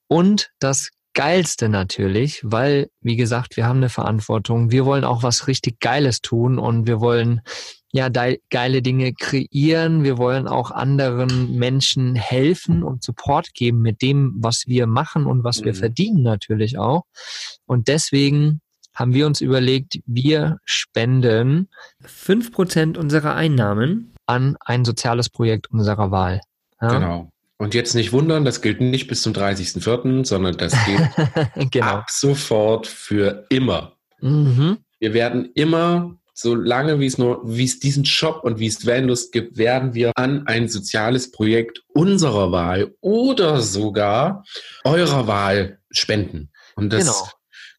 Und 0.08 0.50
das 0.58 0.90
Geilste 1.14 1.68
natürlich, 1.68 2.40
weil, 2.44 2.88
wie 3.00 3.16
gesagt, 3.16 3.56
wir 3.56 3.66
haben 3.66 3.78
eine 3.78 3.88
Verantwortung. 3.88 4.70
Wir 4.70 4.84
wollen 4.84 5.04
auch 5.04 5.22
was 5.22 5.48
richtig 5.48 5.80
Geiles 5.80 6.20
tun 6.20 6.58
und 6.58 6.86
wir 6.86 7.00
wollen 7.00 7.40
ja 7.92 8.08
geile 8.50 8.82
Dinge 8.82 9.12
kreieren. 9.12 10.04
Wir 10.04 10.18
wollen 10.18 10.46
auch 10.46 10.70
anderen 10.70 11.56
Menschen 11.56 12.14
helfen 12.14 12.84
und 12.84 13.02
Support 13.02 13.54
geben 13.54 13.82
mit 13.82 14.02
dem, 14.02 14.34
was 14.38 14.66
wir 14.66 14.86
machen 14.86 15.26
und 15.26 15.42
was 15.42 15.60
mhm. 15.60 15.64
wir 15.66 15.74
verdienen 15.74 16.22
natürlich 16.22 16.78
auch. 16.78 17.02
Und 17.66 17.88
deswegen 17.88 18.60
haben 18.94 19.14
wir 19.14 19.26
uns 19.26 19.40
überlegt, 19.40 19.98
wir 20.06 20.58
spenden 20.64 21.68
fünf 22.04 22.52
Prozent 22.52 22.98
unserer 22.98 23.34
Einnahmen 23.34 24.12
an 24.30 24.56
ein 24.60 24.84
soziales 24.84 25.28
Projekt 25.28 25.70
unserer 25.70 26.12
Wahl. 26.12 26.40
Ja? 26.80 26.88
Genau. 26.88 27.32
Und 27.58 27.74
jetzt 27.74 27.94
nicht 27.94 28.12
wundern, 28.12 28.44
das 28.44 28.62
gilt 28.62 28.80
nicht 28.80 29.08
bis 29.08 29.22
zum 29.22 29.34
30.04., 29.34 30.24
sondern 30.24 30.56
das 30.56 30.72
gilt 30.86 31.70
genau. 31.70 31.86
ab 31.86 32.06
sofort 32.08 32.86
für 32.86 33.44
immer. 33.50 33.96
Mhm. 34.20 34.78
Wir 34.98 35.12
werden 35.12 35.50
immer, 35.54 36.16
solange 36.32 37.00
wie 37.00 37.06
es 37.06 37.18
nur, 37.18 37.42
wie 37.44 37.64
es 37.64 37.80
diesen 37.80 38.06
Shop 38.06 38.44
und 38.44 38.60
wie 38.60 38.68
es 38.68 38.86
Vanlust 38.86 39.32
gibt, 39.32 39.58
werden 39.58 39.94
wir 39.94 40.12
an 40.14 40.46
ein 40.46 40.68
soziales 40.68 41.32
Projekt 41.32 41.82
unserer 41.88 42.52
Wahl 42.52 42.94
oder 43.00 43.60
sogar 43.60 44.44
eurer 44.84 45.26
Wahl 45.26 45.80
spenden. 45.90 46.50
Und 46.76 46.92
das 46.92 47.04
genau. 47.04 47.30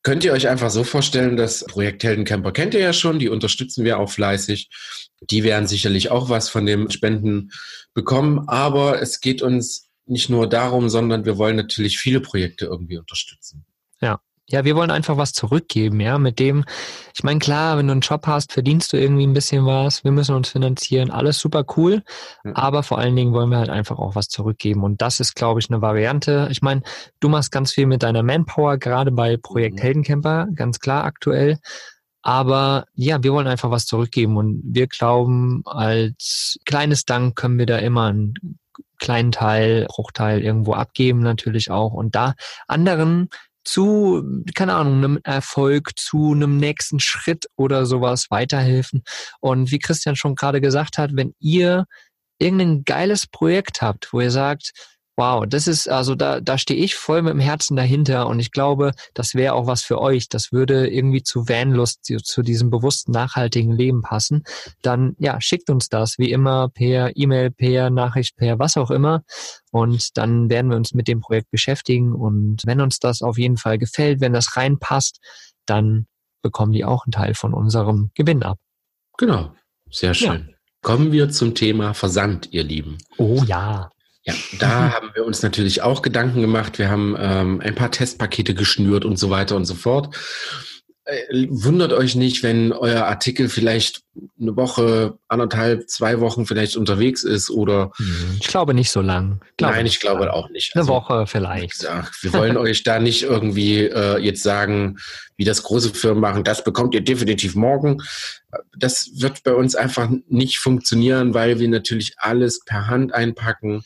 Könnt 0.03 0.23
ihr 0.23 0.33
euch 0.33 0.47
einfach 0.47 0.69
so 0.69 0.83
vorstellen, 0.83 1.37
das 1.37 1.63
Projekt 1.65 2.03
Heldencamper 2.03 2.51
kennt 2.51 2.73
ihr 2.73 2.79
ja 2.79 2.93
schon, 2.93 3.19
die 3.19 3.29
unterstützen 3.29 3.85
wir 3.85 3.99
auch 3.99 4.09
fleißig. 4.09 4.69
Die 5.21 5.43
werden 5.43 5.67
sicherlich 5.67 6.09
auch 6.09 6.29
was 6.29 6.49
von 6.49 6.65
dem 6.65 6.89
Spenden 6.89 7.51
bekommen, 7.93 8.47
aber 8.47 9.01
es 9.01 9.21
geht 9.21 9.41
uns 9.41 9.89
nicht 10.05 10.29
nur 10.29 10.49
darum, 10.49 10.89
sondern 10.89 11.25
wir 11.25 11.37
wollen 11.37 11.55
natürlich 11.55 11.99
viele 11.99 12.19
Projekte 12.19 12.65
irgendwie 12.65 12.97
unterstützen. 12.97 13.65
Ja. 14.49 14.65
Wir 14.65 14.75
wollen 14.75 14.91
einfach 14.91 15.17
was 15.17 15.31
zurückgeben, 15.33 15.99
ja, 16.01 16.17
mit 16.17 16.39
dem, 16.39 16.65
ich 17.15 17.23
meine, 17.23 17.39
klar, 17.39 17.77
wenn 17.77 17.87
du 17.87 17.93
einen 17.93 18.01
Job 18.01 18.27
hast, 18.27 18.51
verdienst 18.51 18.91
du 18.91 18.97
irgendwie 18.97 19.25
ein 19.25 19.33
bisschen 19.33 19.65
was, 19.65 20.03
wir 20.03 20.11
müssen 20.11 20.35
uns 20.35 20.49
finanzieren, 20.49 21.09
alles 21.09 21.39
super 21.39 21.63
cool, 21.77 22.03
ja. 22.43 22.51
aber 22.55 22.83
vor 22.83 22.97
allen 22.97 23.15
Dingen 23.15 23.33
wollen 23.33 23.49
wir 23.49 23.59
halt 23.59 23.69
einfach 23.69 23.97
auch 23.97 24.15
was 24.15 24.27
zurückgeben 24.27 24.83
und 24.83 25.01
das 25.01 25.19
ist, 25.19 25.35
glaube 25.35 25.61
ich, 25.61 25.69
eine 25.69 25.81
Variante. 25.81 26.49
Ich 26.51 26.61
meine, 26.61 26.81
du 27.21 27.29
machst 27.29 27.51
ganz 27.51 27.71
viel 27.71 27.85
mit 27.85 28.03
deiner 28.03 28.23
Manpower, 28.23 28.77
gerade 28.77 29.11
bei 29.11 29.37
Projekt 29.37 29.77
mhm. 29.77 29.83
Heldencamper, 29.83 30.47
ganz 30.53 30.79
klar 30.79 31.05
aktuell, 31.05 31.57
aber 32.21 32.85
ja, 32.93 33.23
wir 33.23 33.33
wollen 33.33 33.47
einfach 33.47 33.71
was 33.71 33.85
zurückgeben 33.85 34.37
und 34.37 34.61
wir 34.65 34.87
glauben, 34.87 35.63
als 35.65 36.59
kleines 36.65 37.05
Dank 37.05 37.35
können 37.35 37.57
wir 37.57 37.65
da 37.65 37.77
immer 37.77 38.07
einen 38.07 38.33
kleinen 38.99 39.31
Teil, 39.31 39.87
Bruchteil 39.87 40.41
irgendwo 40.41 40.73
abgeben 40.73 41.21
natürlich 41.21 41.71
auch 41.71 41.93
und 41.93 42.15
da 42.15 42.35
anderen 42.67 43.29
zu, 43.63 44.23
keine 44.55 44.73
Ahnung, 44.75 44.95
einem 44.95 45.19
Erfolg, 45.23 45.97
zu 45.97 46.33
einem 46.33 46.57
nächsten 46.57 46.99
Schritt 46.99 47.47
oder 47.55 47.85
sowas 47.85 48.27
weiterhelfen. 48.29 49.03
Und 49.39 49.71
wie 49.71 49.79
Christian 49.79 50.15
schon 50.15 50.35
gerade 50.35 50.61
gesagt 50.61 50.97
hat, 50.97 51.11
wenn 51.13 51.33
ihr 51.39 51.85
irgendein 52.39 52.83
geiles 52.83 53.27
Projekt 53.27 53.81
habt, 53.81 54.11
wo 54.13 54.21
ihr 54.21 54.31
sagt, 54.31 54.71
Wow, 55.17 55.45
das 55.45 55.67
ist, 55.67 55.89
also 55.89 56.15
da, 56.15 56.39
da 56.39 56.57
stehe 56.57 56.81
ich 56.81 56.95
voll 56.95 57.21
mit 57.21 57.33
dem 57.33 57.39
Herzen 57.39 57.75
dahinter 57.75 58.27
und 58.27 58.39
ich 58.39 58.51
glaube, 58.51 58.93
das 59.13 59.35
wäre 59.35 59.53
auch 59.53 59.67
was 59.67 59.83
für 59.83 59.99
euch. 59.99 60.29
Das 60.29 60.53
würde 60.53 60.87
irgendwie 60.89 61.21
zu 61.21 61.49
Vanlust, 61.49 62.05
zu, 62.05 62.17
zu 62.17 62.41
diesem 62.41 62.69
bewussten, 62.69 63.11
nachhaltigen 63.11 63.73
Leben 63.73 64.01
passen. 64.01 64.43
Dann, 64.81 65.15
ja, 65.19 65.39
schickt 65.41 65.69
uns 65.69 65.89
das, 65.89 66.17
wie 66.17 66.31
immer, 66.31 66.69
per 66.69 67.15
E-Mail, 67.15 67.51
per 67.51 67.89
Nachricht, 67.89 68.37
per 68.37 68.57
was 68.57 68.77
auch 68.77 68.89
immer. 68.89 69.23
Und 69.71 70.17
dann 70.17 70.49
werden 70.49 70.71
wir 70.71 70.77
uns 70.77 70.93
mit 70.93 71.09
dem 71.09 71.19
Projekt 71.19 71.51
beschäftigen. 71.51 72.13
Und 72.13 72.61
wenn 72.65 72.79
uns 72.79 72.99
das 72.99 73.21
auf 73.21 73.37
jeden 73.37 73.57
Fall 73.57 73.77
gefällt, 73.77 74.21
wenn 74.21 74.33
das 74.33 74.55
reinpasst, 74.55 75.19
dann 75.65 76.07
bekommen 76.41 76.71
die 76.71 76.85
auch 76.85 77.05
einen 77.05 77.11
Teil 77.11 77.33
von 77.33 77.53
unserem 77.53 78.11
Gewinn 78.15 78.43
ab. 78.43 78.57
Genau, 79.17 79.53
sehr 79.89 80.13
schön. 80.13 80.47
Ja. 80.49 80.55
Kommen 80.81 81.11
wir 81.11 81.29
zum 81.29 81.53
Thema 81.53 81.93
Versand, 81.93 82.51
ihr 82.51 82.63
Lieben. 82.63 82.97
Oh 83.17 83.43
ja. 83.45 83.91
Ja, 84.23 84.35
da 84.59 84.93
haben 84.93 85.09
wir 85.15 85.25
uns 85.25 85.41
natürlich 85.41 85.81
auch 85.81 86.03
Gedanken 86.03 86.41
gemacht. 86.41 86.77
Wir 86.77 86.89
haben 86.89 87.15
ähm, 87.19 87.61
ein 87.61 87.73
paar 87.73 87.89
Testpakete 87.89 88.53
geschnürt 88.53 89.03
und 89.03 89.17
so 89.17 89.31
weiter 89.31 89.55
und 89.55 89.65
so 89.65 89.73
fort. 89.73 90.15
Äh, 91.11 91.47
wundert 91.49 91.93
euch 91.93 92.15
nicht, 92.15 92.43
wenn 92.43 92.71
euer 92.71 93.05
Artikel 93.05 93.49
vielleicht 93.49 94.03
eine 94.39 94.55
Woche, 94.55 95.17
anderthalb, 95.27 95.89
zwei 95.89 96.19
Wochen 96.19 96.45
vielleicht 96.45 96.77
unterwegs 96.77 97.23
ist 97.23 97.49
oder. 97.49 97.91
Mhm. 97.97 98.37
Ich 98.39 98.47
glaube 98.47 98.73
nicht 98.73 98.91
so 98.91 99.01
lang. 99.01 99.41
Glaube 99.57 99.75
Nein, 99.75 99.85
ich 99.85 99.99
glaube 99.99 100.25
lang. 100.25 100.33
auch 100.33 100.49
nicht. 100.49 100.75
Also, 100.75 100.91
eine 100.91 101.01
Woche 101.01 101.27
vielleicht. 101.27 101.83
Ja, 101.83 102.07
wir 102.21 102.33
wollen 102.33 102.57
euch 102.57 102.83
da 102.83 102.99
nicht 102.99 103.23
irgendwie 103.23 103.79
äh, 103.79 104.17
jetzt 104.19 104.43
sagen, 104.43 104.97
wie 105.35 105.45
das 105.45 105.63
große 105.63 105.93
Firmen 105.93 106.21
machen, 106.21 106.43
das 106.43 106.63
bekommt 106.63 106.93
ihr 106.93 107.01
definitiv 107.01 107.55
morgen. 107.55 108.01
Das 108.77 109.09
wird 109.15 109.43
bei 109.43 109.53
uns 109.53 109.75
einfach 109.75 110.09
nicht 110.27 110.59
funktionieren, 110.59 111.33
weil 111.33 111.59
wir 111.59 111.67
natürlich 111.67 112.13
alles 112.17 112.63
per 112.63 112.87
Hand 112.87 113.13
einpacken. 113.13 113.83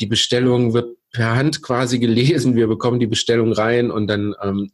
Die 0.00 0.06
Bestellung 0.06 0.74
wird 0.74 0.96
per 1.12 1.34
Hand 1.34 1.62
quasi 1.62 1.98
gelesen. 1.98 2.56
Wir 2.56 2.66
bekommen 2.66 2.98
die 2.98 3.06
Bestellung 3.06 3.52
rein 3.52 3.90
und 3.90 4.06
dann 4.06 4.34
ähm, 4.42 4.72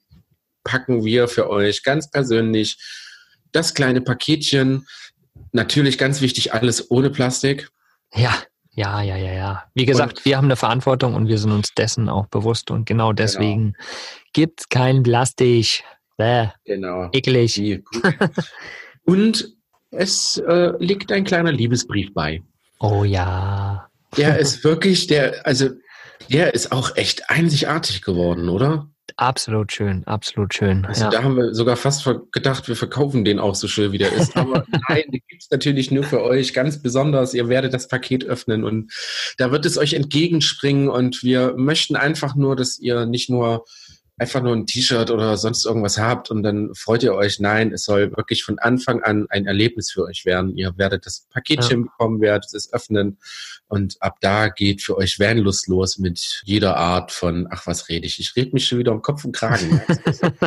packen 0.68 1.02
wir 1.02 1.28
für 1.28 1.48
euch 1.48 1.82
ganz 1.82 2.10
persönlich 2.10 2.76
das 3.52 3.72
kleine 3.72 4.02
Paketchen. 4.02 4.86
Natürlich 5.52 5.96
ganz 5.96 6.20
wichtig, 6.20 6.52
alles 6.52 6.90
ohne 6.90 7.08
Plastik. 7.08 7.70
Ja, 8.14 8.34
ja, 8.72 9.00
ja, 9.00 9.16
ja, 9.16 9.32
ja. 9.32 9.64
Wie 9.72 9.86
gesagt, 9.86 10.18
und, 10.18 10.24
wir 10.26 10.36
haben 10.36 10.44
eine 10.44 10.56
Verantwortung 10.56 11.14
und 11.14 11.26
wir 11.26 11.38
sind 11.38 11.52
uns 11.52 11.72
dessen 11.72 12.10
auch 12.10 12.26
bewusst 12.26 12.70
und 12.70 12.84
genau 12.84 13.14
deswegen 13.14 13.72
genau. 13.72 13.84
gibt 14.34 14.60
es 14.60 14.68
kein 14.68 15.02
Plastik. 15.02 15.82
Bäh. 16.18 16.48
Genau. 16.66 17.08
Eklig. 17.12 17.82
und 19.04 19.48
es 19.90 20.36
äh, 20.36 20.72
liegt 20.78 21.10
ein 21.12 21.24
kleiner 21.24 21.52
Liebesbrief 21.52 22.12
bei. 22.12 22.42
Oh 22.78 23.04
ja. 23.04 23.88
Der 24.18 24.38
ist 24.38 24.64
wirklich, 24.64 25.06
der, 25.06 25.46
also 25.46 25.70
der 26.30 26.52
ist 26.52 26.72
auch 26.72 26.94
echt 26.96 27.30
einzigartig 27.30 28.02
geworden, 28.02 28.50
oder? 28.50 28.90
Absolut 29.20 29.72
schön, 29.72 30.06
absolut 30.06 30.54
schön. 30.54 30.84
Also 30.84 31.02
ja. 31.02 31.10
da 31.10 31.24
haben 31.24 31.36
wir 31.36 31.52
sogar 31.52 31.74
fast 31.74 32.08
gedacht, 32.30 32.68
wir 32.68 32.76
verkaufen 32.76 33.24
den 33.24 33.40
auch 33.40 33.56
so 33.56 33.66
schön, 33.66 33.90
wie 33.90 33.98
der 33.98 34.12
ist. 34.12 34.36
Aber 34.36 34.64
nein, 34.88 35.02
den 35.08 35.20
gibt 35.26 35.42
es 35.42 35.50
natürlich 35.50 35.90
nur 35.90 36.04
für 36.04 36.22
euch, 36.22 36.54
ganz 36.54 36.80
besonders. 36.80 37.34
Ihr 37.34 37.48
werdet 37.48 37.74
das 37.74 37.88
Paket 37.88 38.24
öffnen 38.24 38.62
und 38.62 38.92
da 39.36 39.50
wird 39.50 39.66
es 39.66 39.76
euch 39.76 39.94
entgegenspringen 39.94 40.88
und 40.88 41.24
wir 41.24 41.54
möchten 41.56 41.96
einfach 41.96 42.36
nur, 42.36 42.54
dass 42.54 42.78
ihr 42.78 43.06
nicht 43.06 43.28
nur 43.28 43.64
einfach 44.18 44.42
nur 44.42 44.54
ein 44.54 44.66
T-Shirt 44.66 45.10
oder 45.10 45.36
sonst 45.36 45.64
irgendwas 45.64 45.98
habt 45.98 46.30
und 46.30 46.42
dann 46.42 46.74
freut 46.74 47.02
ihr 47.02 47.14
euch. 47.14 47.40
Nein, 47.40 47.72
es 47.72 47.84
soll 47.84 48.16
wirklich 48.16 48.42
von 48.44 48.58
Anfang 48.58 49.02
an 49.02 49.26
ein 49.30 49.46
Erlebnis 49.46 49.90
für 49.92 50.04
euch 50.04 50.24
werden. 50.24 50.56
Ihr 50.56 50.76
werdet 50.76 51.06
das 51.06 51.26
Paketchen 51.30 51.80
ja. 51.80 51.84
bekommen, 51.84 52.20
werdet 52.20 52.52
es 52.52 52.72
öffnen 52.72 53.18
und 53.68 53.96
ab 54.00 54.16
da 54.20 54.48
geht 54.48 54.82
für 54.82 54.96
euch 54.96 55.20
Vanlust 55.20 55.68
los 55.68 55.98
mit 55.98 56.42
jeder 56.44 56.76
Art 56.76 57.12
von, 57.12 57.46
ach 57.50 57.66
was 57.66 57.88
rede 57.88 58.06
ich, 58.06 58.18
ich 58.18 58.34
rede 58.34 58.52
mich 58.52 58.66
schon 58.66 58.78
wieder 58.78 58.92
um 58.92 59.02
Kopf 59.02 59.24
und 59.24 59.36
Kragen. 59.36 59.80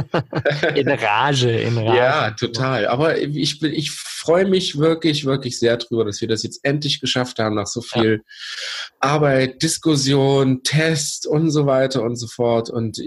in 0.75 0.89
Rage, 0.89 1.51
in 1.51 1.77
Rage. 1.77 1.97
Ja, 1.97 2.31
total. 2.31 2.87
Aber 2.87 3.19
ich, 3.19 3.61
ich 3.61 3.91
freue 3.91 4.47
mich 4.47 4.77
wirklich, 4.77 5.25
wirklich 5.25 5.59
sehr 5.59 5.77
drüber, 5.77 6.03
dass 6.03 6.19
wir 6.19 6.27
das 6.27 6.41
jetzt 6.43 6.59
endlich 6.63 6.99
geschafft 6.99 7.37
haben 7.37 7.55
nach 7.55 7.67
so 7.67 7.81
viel 7.81 8.23
ja. 8.23 8.89
Arbeit, 8.99 9.61
Diskussion, 9.61 10.63
Test 10.63 11.27
und 11.27 11.51
so 11.51 11.67
weiter 11.67 12.01
und 12.01 12.15
so 12.15 12.27
fort 12.27 12.69
und 12.69 12.99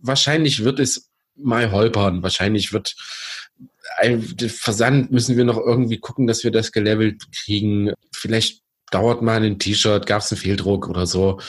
wahrscheinlich 0.00 0.64
wird 0.64 0.80
es 0.80 1.10
mal 1.34 1.72
holpern. 1.72 2.22
Wahrscheinlich 2.22 2.72
wird 2.72 2.94
ein 3.98 4.22
Versand 4.22 5.10
müssen 5.10 5.36
wir 5.36 5.44
noch 5.44 5.58
irgendwie 5.58 5.98
gucken, 5.98 6.26
dass 6.26 6.44
wir 6.44 6.50
das 6.50 6.72
gelevelt 6.72 7.22
kriegen. 7.32 7.92
Vielleicht 8.12 8.62
dauert 8.90 9.22
mal 9.22 9.42
ein 9.42 9.58
T-Shirt, 9.58 10.06
gab 10.06 10.22
es 10.22 10.32
einen 10.32 10.40
Fehldruck 10.40 10.88
oder 10.88 11.06
so. 11.06 11.40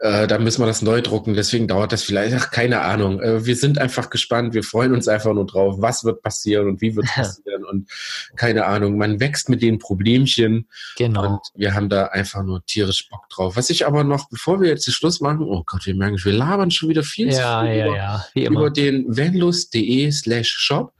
Äh, 0.00 0.26
da 0.26 0.38
müssen 0.38 0.62
wir 0.62 0.66
das 0.66 0.82
neu 0.82 1.02
drucken, 1.02 1.34
deswegen 1.34 1.68
dauert 1.68 1.92
das 1.92 2.02
vielleicht, 2.02 2.34
ach, 2.34 2.50
keine 2.50 2.80
Ahnung. 2.80 3.20
Äh, 3.20 3.44
wir 3.44 3.56
sind 3.56 3.78
einfach 3.78 4.10
gespannt, 4.10 4.54
wir 4.54 4.62
freuen 4.62 4.94
uns 4.94 5.06
einfach 5.06 5.34
nur 5.34 5.46
drauf, 5.46 5.76
was 5.78 6.04
wird 6.04 6.22
passieren 6.22 6.68
und 6.68 6.80
wie 6.80 6.96
wird 6.96 7.06
passieren 7.14 7.49
und 7.70 7.90
keine 8.36 8.66
Ahnung. 8.66 8.98
Man 8.98 9.20
wächst 9.20 9.48
mit 9.48 9.62
den 9.62 9.78
Problemchen 9.78 10.68
genau. 10.96 11.26
und 11.26 11.40
wir 11.54 11.74
haben 11.74 11.88
da 11.88 12.06
einfach 12.06 12.42
nur 12.42 12.64
tierisch 12.64 13.08
Bock 13.08 13.28
drauf. 13.30 13.56
Was 13.56 13.70
ich 13.70 13.86
aber 13.86 14.04
noch, 14.04 14.28
bevor 14.28 14.60
wir 14.60 14.68
jetzt 14.68 14.86
den 14.86 14.92
Schluss 14.92 15.20
machen, 15.20 15.42
oh 15.42 15.62
Gott, 15.64 15.86
wir 15.86 15.94
merken, 15.94 16.18
wir 16.22 16.32
labern 16.32 16.70
schon 16.70 16.88
wieder 16.88 17.02
viel 17.02 17.28
ja, 17.28 17.60
zu 17.60 17.66
viel 17.66 17.76
ja, 17.76 17.86
über, 17.86 17.96
ja, 17.96 18.24
wie 18.34 18.44
immer. 18.44 18.60
über 18.60 18.70
den 18.70 19.16
vanlust.de 19.16 20.10
slash 20.10 20.50
shop. 20.50 20.92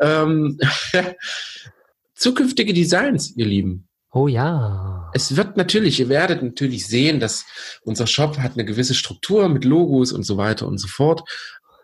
Ähm, 0.00 0.58
zukünftige 2.14 2.74
Designs, 2.74 3.34
ihr 3.36 3.46
Lieben. 3.46 3.88
Oh 4.12 4.28
ja. 4.28 5.10
Es 5.12 5.36
wird 5.36 5.58
natürlich, 5.58 6.00
ihr 6.00 6.08
werdet 6.08 6.42
natürlich 6.42 6.86
sehen, 6.86 7.20
dass 7.20 7.44
unser 7.82 8.06
Shop 8.06 8.38
hat 8.38 8.54
eine 8.54 8.64
gewisse 8.64 8.94
Struktur 8.94 9.48
mit 9.50 9.66
Logos 9.66 10.10
und 10.10 10.22
so 10.22 10.38
weiter 10.38 10.66
und 10.66 10.78
so 10.78 10.88
fort. 10.88 11.22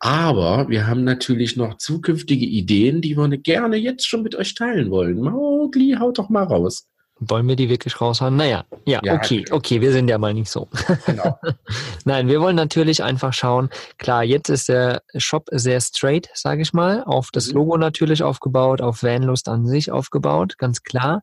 Aber 0.04 0.68
wir 0.68 0.88
haben 0.88 1.04
natürlich 1.04 1.56
noch 1.56 1.76
zukünftige 1.76 2.44
Ideen, 2.44 3.02
die 3.02 3.16
wir 3.16 3.28
gerne 3.38 3.76
jetzt 3.76 4.04
schon 4.08 4.24
mit 4.24 4.34
euch 4.34 4.52
teilen 4.56 4.90
wollen. 4.90 5.20
Maugli, 5.20 5.94
haut 5.96 6.18
doch 6.18 6.28
mal 6.28 6.42
raus. 6.42 6.88
Wollen 7.20 7.46
wir 7.46 7.54
die 7.54 7.68
wirklich 7.68 8.00
raushauen? 8.00 8.34
Naja, 8.34 8.64
ja, 8.84 8.98
ja 9.04 9.14
okay, 9.14 9.42
genau. 9.42 9.58
okay, 9.58 9.80
wir 9.80 9.92
sind 9.92 10.08
ja 10.08 10.18
mal 10.18 10.34
nicht 10.34 10.50
so. 10.50 10.68
Genau. 11.06 11.38
Nein, 12.04 12.26
wir 12.26 12.40
wollen 12.40 12.56
natürlich 12.56 13.04
einfach 13.04 13.32
schauen. 13.32 13.68
Klar, 13.98 14.24
jetzt 14.24 14.48
ist 14.48 14.68
der 14.68 15.02
Shop 15.18 15.46
sehr 15.52 15.80
straight, 15.80 16.28
sage 16.34 16.62
ich 16.62 16.72
mal, 16.72 17.04
auf 17.04 17.28
das 17.30 17.50
mhm. 17.50 17.54
Logo 17.54 17.76
natürlich 17.76 18.24
aufgebaut, 18.24 18.80
auf 18.80 19.04
Vanlust 19.04 19.48
an 19.48 19.66
sich 19.66 19.92
aufgebaut, 19.92 20.58
ganz 20.58 20.82
klar. 20.82 21.22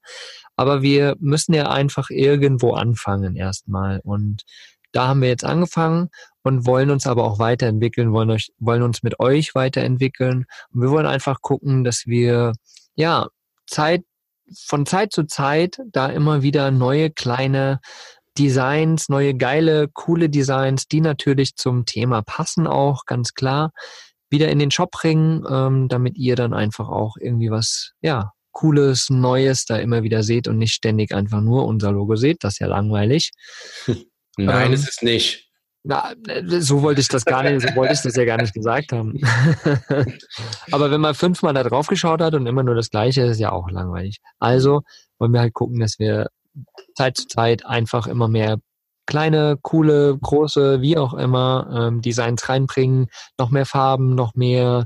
Aber 0.55 0.81
wir 0.81 1.17
müssen 1.19 1.53
ja 1.53 1.69
einfach 1.69 2.09
irgendwo 2.11 2.75
anfangen 2.75 3.35
erstmal. 3.35 3.99
Und 4.05 4.43
da 4.91 5.07
haben 5.07 5.21
wir 5.21 5.29
jetzt 5.29 5.45
angefangen 5.45 6.09
und 6.43 6.65
wollen 6.65 6.89
uns 6.89 7.05
aber 7.05 7.23
auch 7.23 7.39
weiterentwickeln, 7.39 8.11
wollen, 8.11 8.31
euch, 8.31 8.49
wollen 8.57 8.83
uns 8.83 9.03
mit 9.03 9.19
euch 9.19 9.55
weiterentwickeln. 9.55 10.45
Und 10.73 10.81
wir 10.81 10.89
wollen 10.89 11.05
einfach 11.05 11.41
gucken, 11.41 11.83
dass 11.83 12.05
wir 12.05 12.53
ja 12.95 13.27
Zeit 13.67 14.03
von 14.65 14.85
Zeit 14.85 15.11
zu 15.11 15.25
Zeit 15.25 15.79
da 15.91 16.07
immer 16.07 16.41
wieder 16.41 16.71
neue 16.71 17.11
kleine 17.11 17.79
Designs, 18.37 19.09
neue 19.09 19.35
geile, 19.35 19.89
coole 19.89 20.29
Designs, 20.29 20.87
die 20.87 21.01
natürlich 21.01 21.55
zum 21.55 21.85
Thema 21.85 22.21
passen 22.21 22.67
auch, 22.67 23.05
ganz 23.05 23.33
klar, 23.33 23.71
wieder 24.29 24.49
in 24.49 24.59
den 24.59 24.71
Shop 24.71 24.91
bringen, 24.91 25.43
ähm, 25.49 25.87
damit 25.87 26.17
ihr 26.17 26.35
dann 26.35 26.53
einfach 26.53 26.87
auch 26.87 27.17
irgendwie 27.19 27.51
was, 27.51 27.91
ja, 28.01 28.31
Cooles, 28.51 29.09
Neues 29.09 29.65
da 29.65 29.77
immer 29.77 30.03
wieder 30.03 30.23
seht 30.23 30.47
und 30.47 30.57
nicht 30.57 30.73
ständig 30.73 31.13
einfach 31.13 31.41
nur 31.41 31.65
unser 31.65 31.91
Logo 31.91 32.15
seht. 32.15 32.43
Das 32.43 32.53
ist 32.53 32.59
ja 32.59 32.67
langweilig. 32.67 33.31
Nein, 34.45 34.67
Ähm, 34.67 34.73
es 34.73 34.87
ist 34.87 35.03
nicht. 35.03 35.49
Na, 35.83 36.13
so 36.59 36.81
wollte 36.81 36.99
ich 36.99 37.07
das 37.07 37.23
gar 37.23 37.43
nicht, 37.43 37.61
so 37.61 37.73
wollte 37.75 37.93
ich 37.93 38.01
das 38.01 38.15
ja 38.15 38.25
gar 38.25 38.37
nicht 38.37 38.53
gesagt 38.53 38.91
haben. 38.91 39.13
Aber 40.71 40.91
wenn 40.91 40.99
man 40.99 41.15
fünfmal 41.15 41.53
da 41.53 41.63
drauf 41.63 41.87
geschaut 41.87 42.21
hat 42.21 42.33
und 42.33 42.47
immer 42.47 42.63
nur 42.63 42.75
das 42.75 42.89
Gleiche, 42.89 43.21
ist 43.21 43.31
es 43.31 43.39
ja 43.39 43.53
auch 43.53 43.69
langweilig. 43.69 44.19
Also 44.39 44.81
wollen 45.19 45.31
wir 45.31 45.39
halt 45.39 45.53
gucken, 45.53 45.79
dass 45.79 45.97
wir 45.97 46.27
Zeit 46.95 47.15
zu 47.15 47.27
Zeit 47.27 47.65
einfach 47.65 48.07
immer 48.07 48.27
mehr 48.27 48.57
kleine, 49.05 49.57
coole, 49.61 50.17
große, 50.19 50.81
wie 50.81 50.97
auch 50.97 51.13
immer, 51.13 51.69
ähm, 51.73 52.01
Designs 52.01 52.47
reinbringen, 52.49 53.07
noch 53.39 53.49
mehr 53.49 53.65
Farben, 53.65 54.15
noch 54.15 54.35
mehr 54.35 54.85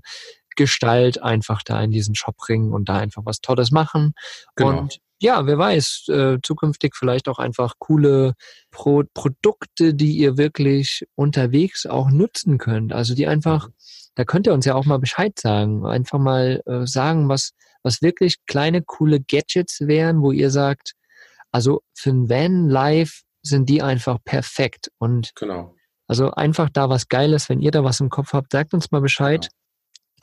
Gestalt 0.56 1.22
einfach 1.22 1.62
da 1.64 1.82
in 1.82 1.92
diesen 1.92 2.16
Shop 2.16 2.38
bringen 2.38 2.72
und 2.72 2.88
da 2.88 2.98
einfach 2.98 3.24
was 3.26 3.42
Tolles 3.42 3.72
machen. 3.72 4.14
Genau. 4.56 4.80
Und 4.80 5.00
ja, 5.24 5.46
wer 5.46 5.58
weiß, 5.58 6.10
äh, 6.10 6.38
zukünftig 6.44 6.96
vielleicht 6.96 7.30
auch 7.30 7.40
einfach 7.40 7.76
coole 7.80 8.34
Pro 8.72 9.04
Produkte, 9.14 9.94
die 9.94 10.18
ihr 10.18 10.38
wirklich 10.38 11.06
unterwegs 11.16 11.86
auch 11.86 12.10
nutzen 12.10 12.58
könnt. 12.58 12.92
Also 12.92 13.16
die 13.16 13.26
einfach, 13.26 13.70
da 14.16 14.26
könnt 14.26 14.48
ihr 14.48 14.54
uns 14.54 14.66
ja 14.66 14.76
auch 14.76 14.86
mal 14.86 15.00
Bescheid 15.00 15.40
sagen. 15.40 15.86
Einfach 15.86 16.20
mal 16.20 16.62
äh, 16.66 16.86
sagen, 16.86 17.30
was, 17.30 17.54
was 17.84 18.02
wirklich 18.02 18.46
kleine, 18.48 18.82
coole 18.82 19.22
Gadgets 19.22 19.80
wären, 19.88 20.22
wo 20.22 20.32
ihr 20.32 20.50
sagt, 20.50 20.94
also 21.52 21.82
für 21.94 22.10
ein 22.10 22.30
Van 22.30 22.68
Live 22.68 23.22
sind 23.42 23.70
die 23.70 23.82
einfach 23.82 24.18
perfekt. 24.26 24.92
Und 24.98 25.32
Genau. 25.36 25.74
also 26.06 26.32
einfach 26.32 26.70
da 26.70 26.90
was 26.90 27.08
Geiles, 27.08 27.48
wenn 27.48 27.62
ihr 27.62 27.72
da 27.72 27.86
was 27.86 28.02
im 28.02 28.10
Kopf 28.10 28.34
habt, 28.34 28.52
sagt 28.52 28.74
uns 28.74 28.92
mal 28.92 29.02
Bescheid. 29.02 29.48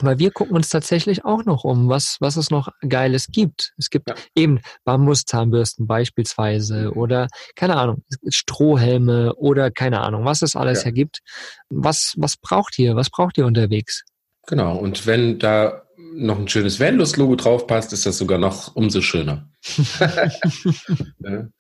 Weil 0.03 0.19
wir 0.19 0.31
gucken 0.31 0.57
uns 0.57 0.69
tatsächlich 0.69 1.25
auch 1.25 1.45
noch 1.45 1.65
um, 1.65 1.89
was, 1.89 2.17
was 2.21 2.37
es 2.37 2.51
noch 2.51 2.69
Geiles 2.89 3.27
gibt. 3.29 3.73
Es 3.79 3.91
gibt 3.91 4.09
Ja. 4.09 4.15
eben 4.35 4.61
Bambuszahnbürsten 4.85 5.87
beispielsweise 5.87 6.93
oder 6.95 7.29
keine 7.55 7.77
Ahnung, 7.77 8.03
Strohhelme 8.29 9.35
oder 9.37 9.71
keine 9.71 10.01
Ahnung, 10.01 10.25
was 10.25 10.43
es 10.43 10.57
alles 10.57 10.81
Ja. 10.83 10.87
ja 10.87 10.93
gibt. 10.93 11.21
Was, 11.69 12.15
was 12.17 12.37
braucht 12.37 12.79
ihr? 12.79 12.97
Was 12.97 13.11
braucht 13.11 13.39
ihr 13.39 13.47
unterwegs? 13.47 14.05
Genau. 14.47 14.77
Und 14.77 15.07
wenn 15.07 15.39
da 15.39 15.83
noch 16.15 16.39
ein 16.39 16.49
schönes 16.49 16.81
Vanlust-Logo 16.81 17.37
drauf 17.37 17.67
passt, 17.67 17.93
ist 17.93 18.05
das 18.07 18.19
sogar 18.19 18.39
noch 18.39 18.75
umso 18.75 19.01
schöner. 19.01 19.49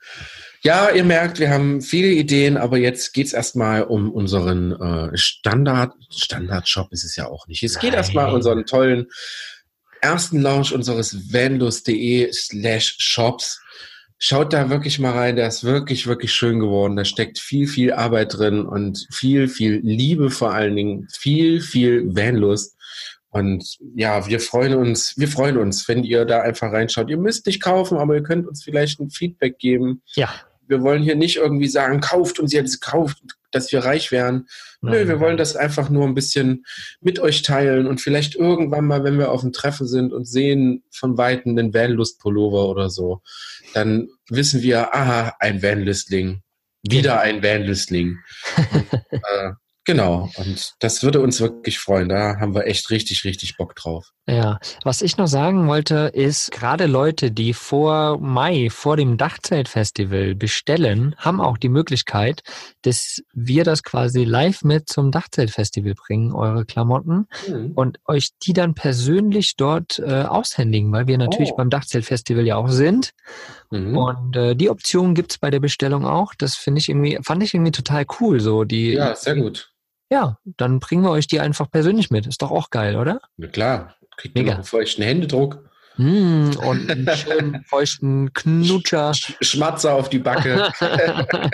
Ja. 0.62 0.90
ihr 0.90 1.04
merkt, 1.04 1.38
wir 1.38 1.50
haben 1.50 1.80
viele 1.80 2.08
Ideen, 2.08 2.56
aber 2.56 2.78
jetzt 2.78 3.12
geht 3.12 3.26
es 3.26 3.32
erstmal 3.32 3.84
um 3.84 4.10
unseren 4.10 4.72
äh, 4.72 5.16
Standard, 5.16 5.94
Standard-Shop 6.10 6.92
ist 6.92 7.04
es 7.04 7.16
ja 7.16 7.26
auch 7.26 7.46
nicht. 7.46 7.62
Es 7.62 7.78
geht 7.78 7.94
erstmal 7.94 8.28
um 8.28 8.34
unseren 8.34 8.66
tollen 8.66 9.06
ersten 10.00 10.40
Launch 10.40 10.72
unseres 10.72 11.32
vanlust.de 11.32 12.32
slash 12.32 12.96
shops. 12.98 13.60
Schaut 14.18 14.52
da 14.52 14.68
wirklich 14.68 14.98
mal 14.98 15.12
rein, 15.12 15.36
der 15.36 15.48
ist 15.48 15.64
wirklich, 15.64 16.06
wirklich 16.06 16.32
schön 16.32 16.60
geworden. 16.60 16.96
Da 16.96 17.04
steckt 17.06 17.38
viel, 17.38 17.66
viel 17.66 17.92
Arbeit 17.92 18.36
drin 18.36 18.66
und 18.66 19.06
viel, 19.10 19.48
viel 19.48 19.80
Liebe 19.82 20.30
vor 20.30 20.52
allen 20.52 20.76
Dingen, 20.76 21.08
viel, 21.10 21.62
viel 21.62 22.14
Vanlust. 22.14 22.76
Und 23.30 23.78
ja, 23.94 24.26
wir 24.26 24.40
freuen 24.40 24.74
uns, 24.74 25.14
wir 25.16 25.28
freuen 25.28 25.56
uns, 25.56 25.88
wenn 25.88 26.04
ihr 26.04 26.24
da 26.24 26.40
einfach 26.40 26.72
reinschaut. 26.72 27.08
Ihr 27.08 27.16
müsst 27.16 27.46
nicht 27.46 27.62
kaufen, 27.62 27.96
aber 27.96 28.14
ihr 28.14 28.22
könnt 28.22 28.46
uns 28.46 28.64
vielleicht 28.64 29.00
ein 29.00 29.10
Feedback 29.10 29.58
geben. 29.58 30.02
Ja. 30.14 30.34
Wir 30.70 30.82
wollen 30.82 31.02
hier 31.02 31.16
nicht 31.16 31.36
irgendwie 31.36 31.68
sagen, 31.68 32.00
kauft 32.00 32.38
uns 32.38 32.52
jetzt, 32.52 32.80
kauft, 32.80 33.18
dass 33.50 33.72
wir 33.72 33.84
reich 33.84 34.12
werden. 34.12 34.48
Nö, 34.80 35.06
wir 35.08 35.20
wollen 35.20 35.36
das 35.36 35.56
einfach 35.56 35.90
nur 35.90 36.06
ein 36.06 36.14
bisschen 36.14 36.64
mit 37.00 37.18
euch 37.18 37.42
teilen 37.42 37.86
und 37.86 38.00
vielleicht 38.00 38.34
irgendwann 38.34 38.86
mal, 38.86 39.04
wenn 39.04 39.18
wir 39.18 39.30
auf 39.30 39.42
dem 39.42 39.52
Treffen 39.52 39.86
sind 39.86 40.12
und 40.12 40.26
sehen 40.26 40.84
von 40.90 41.18
Weitem 41.18 41.56
den 41.56 41.74
Vanlust-Pullover 41.74 42.68
oder 42.68 42.88
so, 42.88 43.20
dann 43.74 44.08
wissen 44.28 44.62
wir, 44.62 44.94
aha, 44.94 45.34
ein 45.38 45.62
Vanlistling. 45.62 46.42
Wieder 46.82 47.20
ein 47.20 47.42
Vanlistling. 47.42 48.18
äh, 49.10 49.52
genau. 49.92 50.30
Und 50.36 50.74
das 50.78 51.02
würde 51.02 51.20
uns 51.20 51.40
wirklich 51.40 51.78
freuen. 51.78 52.08
Da 52.08 52.36
haben 52.38 52.54
wir 52.54 52.66
echt 52.66 52.90
richtig, 52.90 53.24
richtig 53.24 53.56
Bock 53.56 53.74
drauf. 53.74 54.12
Ja, 54.28 54.58
was 54.84 55.02
ich 55.02 55.16
noch 55.16 55.26
sagen 55.26 55.66
wollte, 55.66 56.10
ist, 56.14 56.52
gerade 56.52 56.86
Leute, 56.86 57.32
die 57.32 57.52
vor 57.52 58.18
Mai, 58.20 58.68
vor 58.70 58.96
dem 58.96 59.16
Dachzeltfestival 59.16 60.34
bestellen, 60.36 61.16
haben 61.18 61.40
auch 61.40 61.58
die 61.58 61.68
Möglichkeit, 61.68 62.42
dass 62.82 63.22
wir 63.32 63.64
das 63.64 63.82
quasi 63.82 64.24
live 64.24 64.62
mit 64.62 64.88
zum 64.88 65.10
Dachzeltfestival 65.10 65.94
bringen, 65.94 66.32
eure 66.32 66.64
Klamotten, 66.64 67.26
und 67.74 67.98
euch 68.06 68.30
die 68.42 68.52
dann 68.52 68.74
persönlich 68.74 69.56
dort 69.56 69.98
äh, 69.98 70.22
aushändigen, 70.22 70.92
weil 70.92 71.06
wir 71.06 71.18
natürlich 71.18 71.50
Oh. 71.52 71.56
beim 71.56 71.70
Dachzeltfestival 71.70 72.46
ja 72.46 72.56
auch 72.56 72.68
sind. 72.68 73.10
Mhm. 73.70 73.96
Und 73.96 74.36
äh, 74.36 74.54
die 74.54 74.70
Option 74.70 75.14
gibt's 75.14 75.38
bei 75.38 75.50
der 75.50 75.60
Bestellung 75.60 76.04
auch. 76.06 76.34
Das 76.36 76.54
finde 76.54 76.78
ich 76.78 76.88
irgendwie, 76.88 77.18
fand 77.22 77.42
ich 77.42 77.54
irgendwie 77.54 77.72
total 77.72 78.04
cool. 78.20 78.38
So 78.40 78.62
die, 78.64 78.92
Ja, 78.92 79.16
sehr 79.16 79.34
gut. 79.34 79.72
Ja, 80.10 80.38
dann 80.44 80.80
bringen 80.80 81.02
wir 81.04 81.10
euch 81.10 81.26
die 81.26 81.40
einfach 81.40 81.70
persönlich 81.70 82.10
mit. 82.10 82.26
Ist 82.26 82.42
doch 82.42 82.50
auch 82.50 82.70
geil, 82.70 82.96
oder? 82.96 83.20
Na 83.36 83.46
klar. 83.48 83.94
Kriegt 84.16 84.36
ihr 84.36 84.42
Mega. 84.42 84.52
noch 84.52 84.58
einen 84.58 84.64
feuchten 84.64 85.02
Händedruck. 85.04 85.64
Mm, 85.96 86.50
und 86.66 86.90
einen 86.90 87.08
schönen 87.16 87.64
feuchten 87.64 88.32
Knutscher. 88.32 89.14
Sch 89.14 89.34
Schmatzer 89.40 89.94
auf 89.94 90.08
die 90.08 90.18
Backe. 90.18 90.70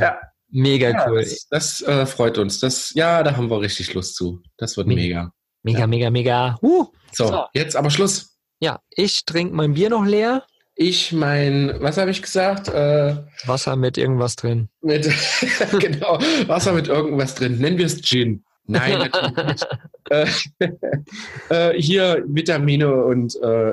ja, 0.00 0.18
Mega 0.50 0.90
ja, 0.90 1.06
cool. 1.08 1.20
das, 1.22 1.46
das 1.50 1.82
äh, 1.82 2.06
freut 2.06 2.38
uns. 2.38 2.60
Das, 2.60 2.92
ja, 2.94 3.22
da 3.22 3.36
haben 3.36 3.50
wir 3.50 3.60
richtig 3.60 3.92
Lust 3.94 4.14
zu. 4.16 4.40
Das 4.58 4.76
wird 4.76 4.86
Mega. 4.86 5.00
mega. 5.02 5.32
Mega, 5.62 5.78
ja. 5.80 5.86
mega, 5.86 6.10
mega. 6.10 6.56
Uh, 6.62 6.86
So, 7.12 7.26
So. 7.28 7.44
jetzt 7.52 7.74
aber 7.76 7.90
Schluss. 7.90 8.36
ja, 8.60 8.78
ich 8.90 9.24
trinke 9.24 9.54
mein 9.54 9.74
Bier 9.74 9.90
noch 9.90 10.04
leer. 10.04 10.44
Ich 10.78 11.10
mein, 11.10 11.74
was 11.80 11.96
habe 11.96 12.10
ich 12.10 12.20
gesagt? 12.20 12.68
Äh, 12.68 13.16
Wasser 13.46 13.76
mit 13.76 13.96
irgendwas 13.96 14.36
drin. 14.36 14.68
mit, 14.82 15.10
genau, 15.80 16.18
Wasser 16.46 16.74
mit 16.74 16.88
irgendwas 16.88 17.34
drin. 17.34 17.58
Nennen 17.58 17.78
wir 17.78 17.86
es 17.86 18.02
Gin. 18.02 18.44
Nein, 18.66 18.98
natürlich 19.12 19.46
nicht. 19.46 19.68
äh, 20.10 20.26
äh, 21.48 21.80
hier 21.80 22.22
Vitamine 22.26 22.94
und 23.04 23.40
äh, 23.42 23.72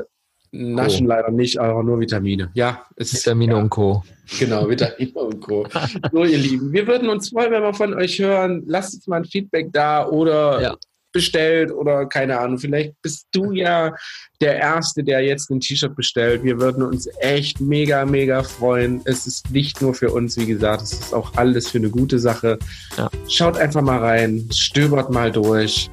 Naschen 0.52 1.08
leider 1.08 1.32
nicht, 1.32 1.58
aber 1.58 1.84
nur 1.84 2.00
Vitamine. 2.00 2.52
Ja, 2.54 2.86
es 2.96 3.12
ist 3.12 3.26
Vitamine 3.26 3.56
ja, 3.56 3.60
und 3.60 3.70
Co. 3.70 4.04
Genau, 4.40 4.70
Vitamine 4.70 5.12
und 5.14 5.42
Co. 5.42 5.68
So, 6.12 6.24
ihr 6.24 6.38
Lieben, 6.38 6.72
wir 6.72 6.88
würden 6.88 7.10
uns 7.10 7.30
freuen, 7.30 7.52
wenn 7.52 7.64
wir 7.64 7.74
von 7.74 7.94
euch 7.96 8.20
hören. 8.20 8.64
Lasst 8.66 8.94
uns 8.94 9.08
mal 9.08 9.18
ein 9.18 9.26
Feedback 9.26 9.74
da 9.74 10.08
oder 10.08 10.62
Ja. 10.62 10.78
Bestellt 11.14 11.72
oder 11.72 12.06
keine 12.06 12.40
Ahnung. 12.40 12.58
Vielleicht 12.58 13.02
bist 13.02 13.28
du 13.32 13.52
ja 13.54 13.94
der 14.42 14.58
Erste, 14.58 15.04
der 15.04 15.22
jetzt 15.22 15.50
ein 15.50 15.60
T-Shirt 15.62 15.96
bestellt. 15.96 16.44
Wir 16.44 16.60
würden 16.60 16.84
uns 16.84 17.08
echt 17.20 17.62
mega, 17.62 18.06
mega 18.06 18.44
freuen. 18.44 19.02
Es 19.06 19.26
ist 19.26 19.50
nicht 19.52 19.82
nur 19.82 19.94
für 19.94 20.12
uns, 20.12 20.36
wie 20.38 20.46
gesagt, 20.46 20.82
es 20.82 20.92
ist 20.94 21.14
auch 21.14 21.32
alles 21.36 21.70
für 21.70 21.78
eine 21.78 21.90
gute 21.90 22.20
Sache. 22.20 22.60
Ja. 22.98 23.10
Schaut 23.30 23.58
einfach 23.58 23.82
mal 23.82 24.00
rein, 24.00 24.50
stöbert 24.52 25.10
mal 25.12 25.32
durch. 25.32 25.90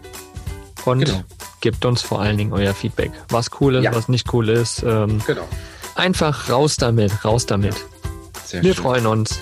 Und 0.85 1.05
Genau. 1.05 1.23
gebt 1.61 1.85
uns 1.85 2.03
vor 2.03 2.21
allen 2.21 2.39
Dingen 2.39 2.53
euer 2.53 2.75
Feedback. 2.75 3.13
Was 3.29 3.51
cool 3.61 3.77
ist, 3.77 3.85
Ja. 3.85 3.95
was 3.95 4.09
nicht 4.09 4.33
cool 4.33 4.49
ist. 4.49 4.83
Ähm, 4.83 5.21
Genau. 5.27 5.47
einfach 5.95 6.49
raus 6.49 6.77
damit, 6.77 7.25
raus 7.25 7.45
damit. 7.47 7.75
Sehr 8.47 8.63
Wir 8.63 8.75
schön. 8.75 8.83
freuen 8.83 9.07
uns. 9.07 9.39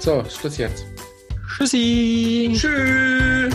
So, 0.00 0.22
Schluss 0.28 0.58
jetzt. 0.58 0.84
Tschüssi. 1.56 2.50
Tschüss. 2.54 3.54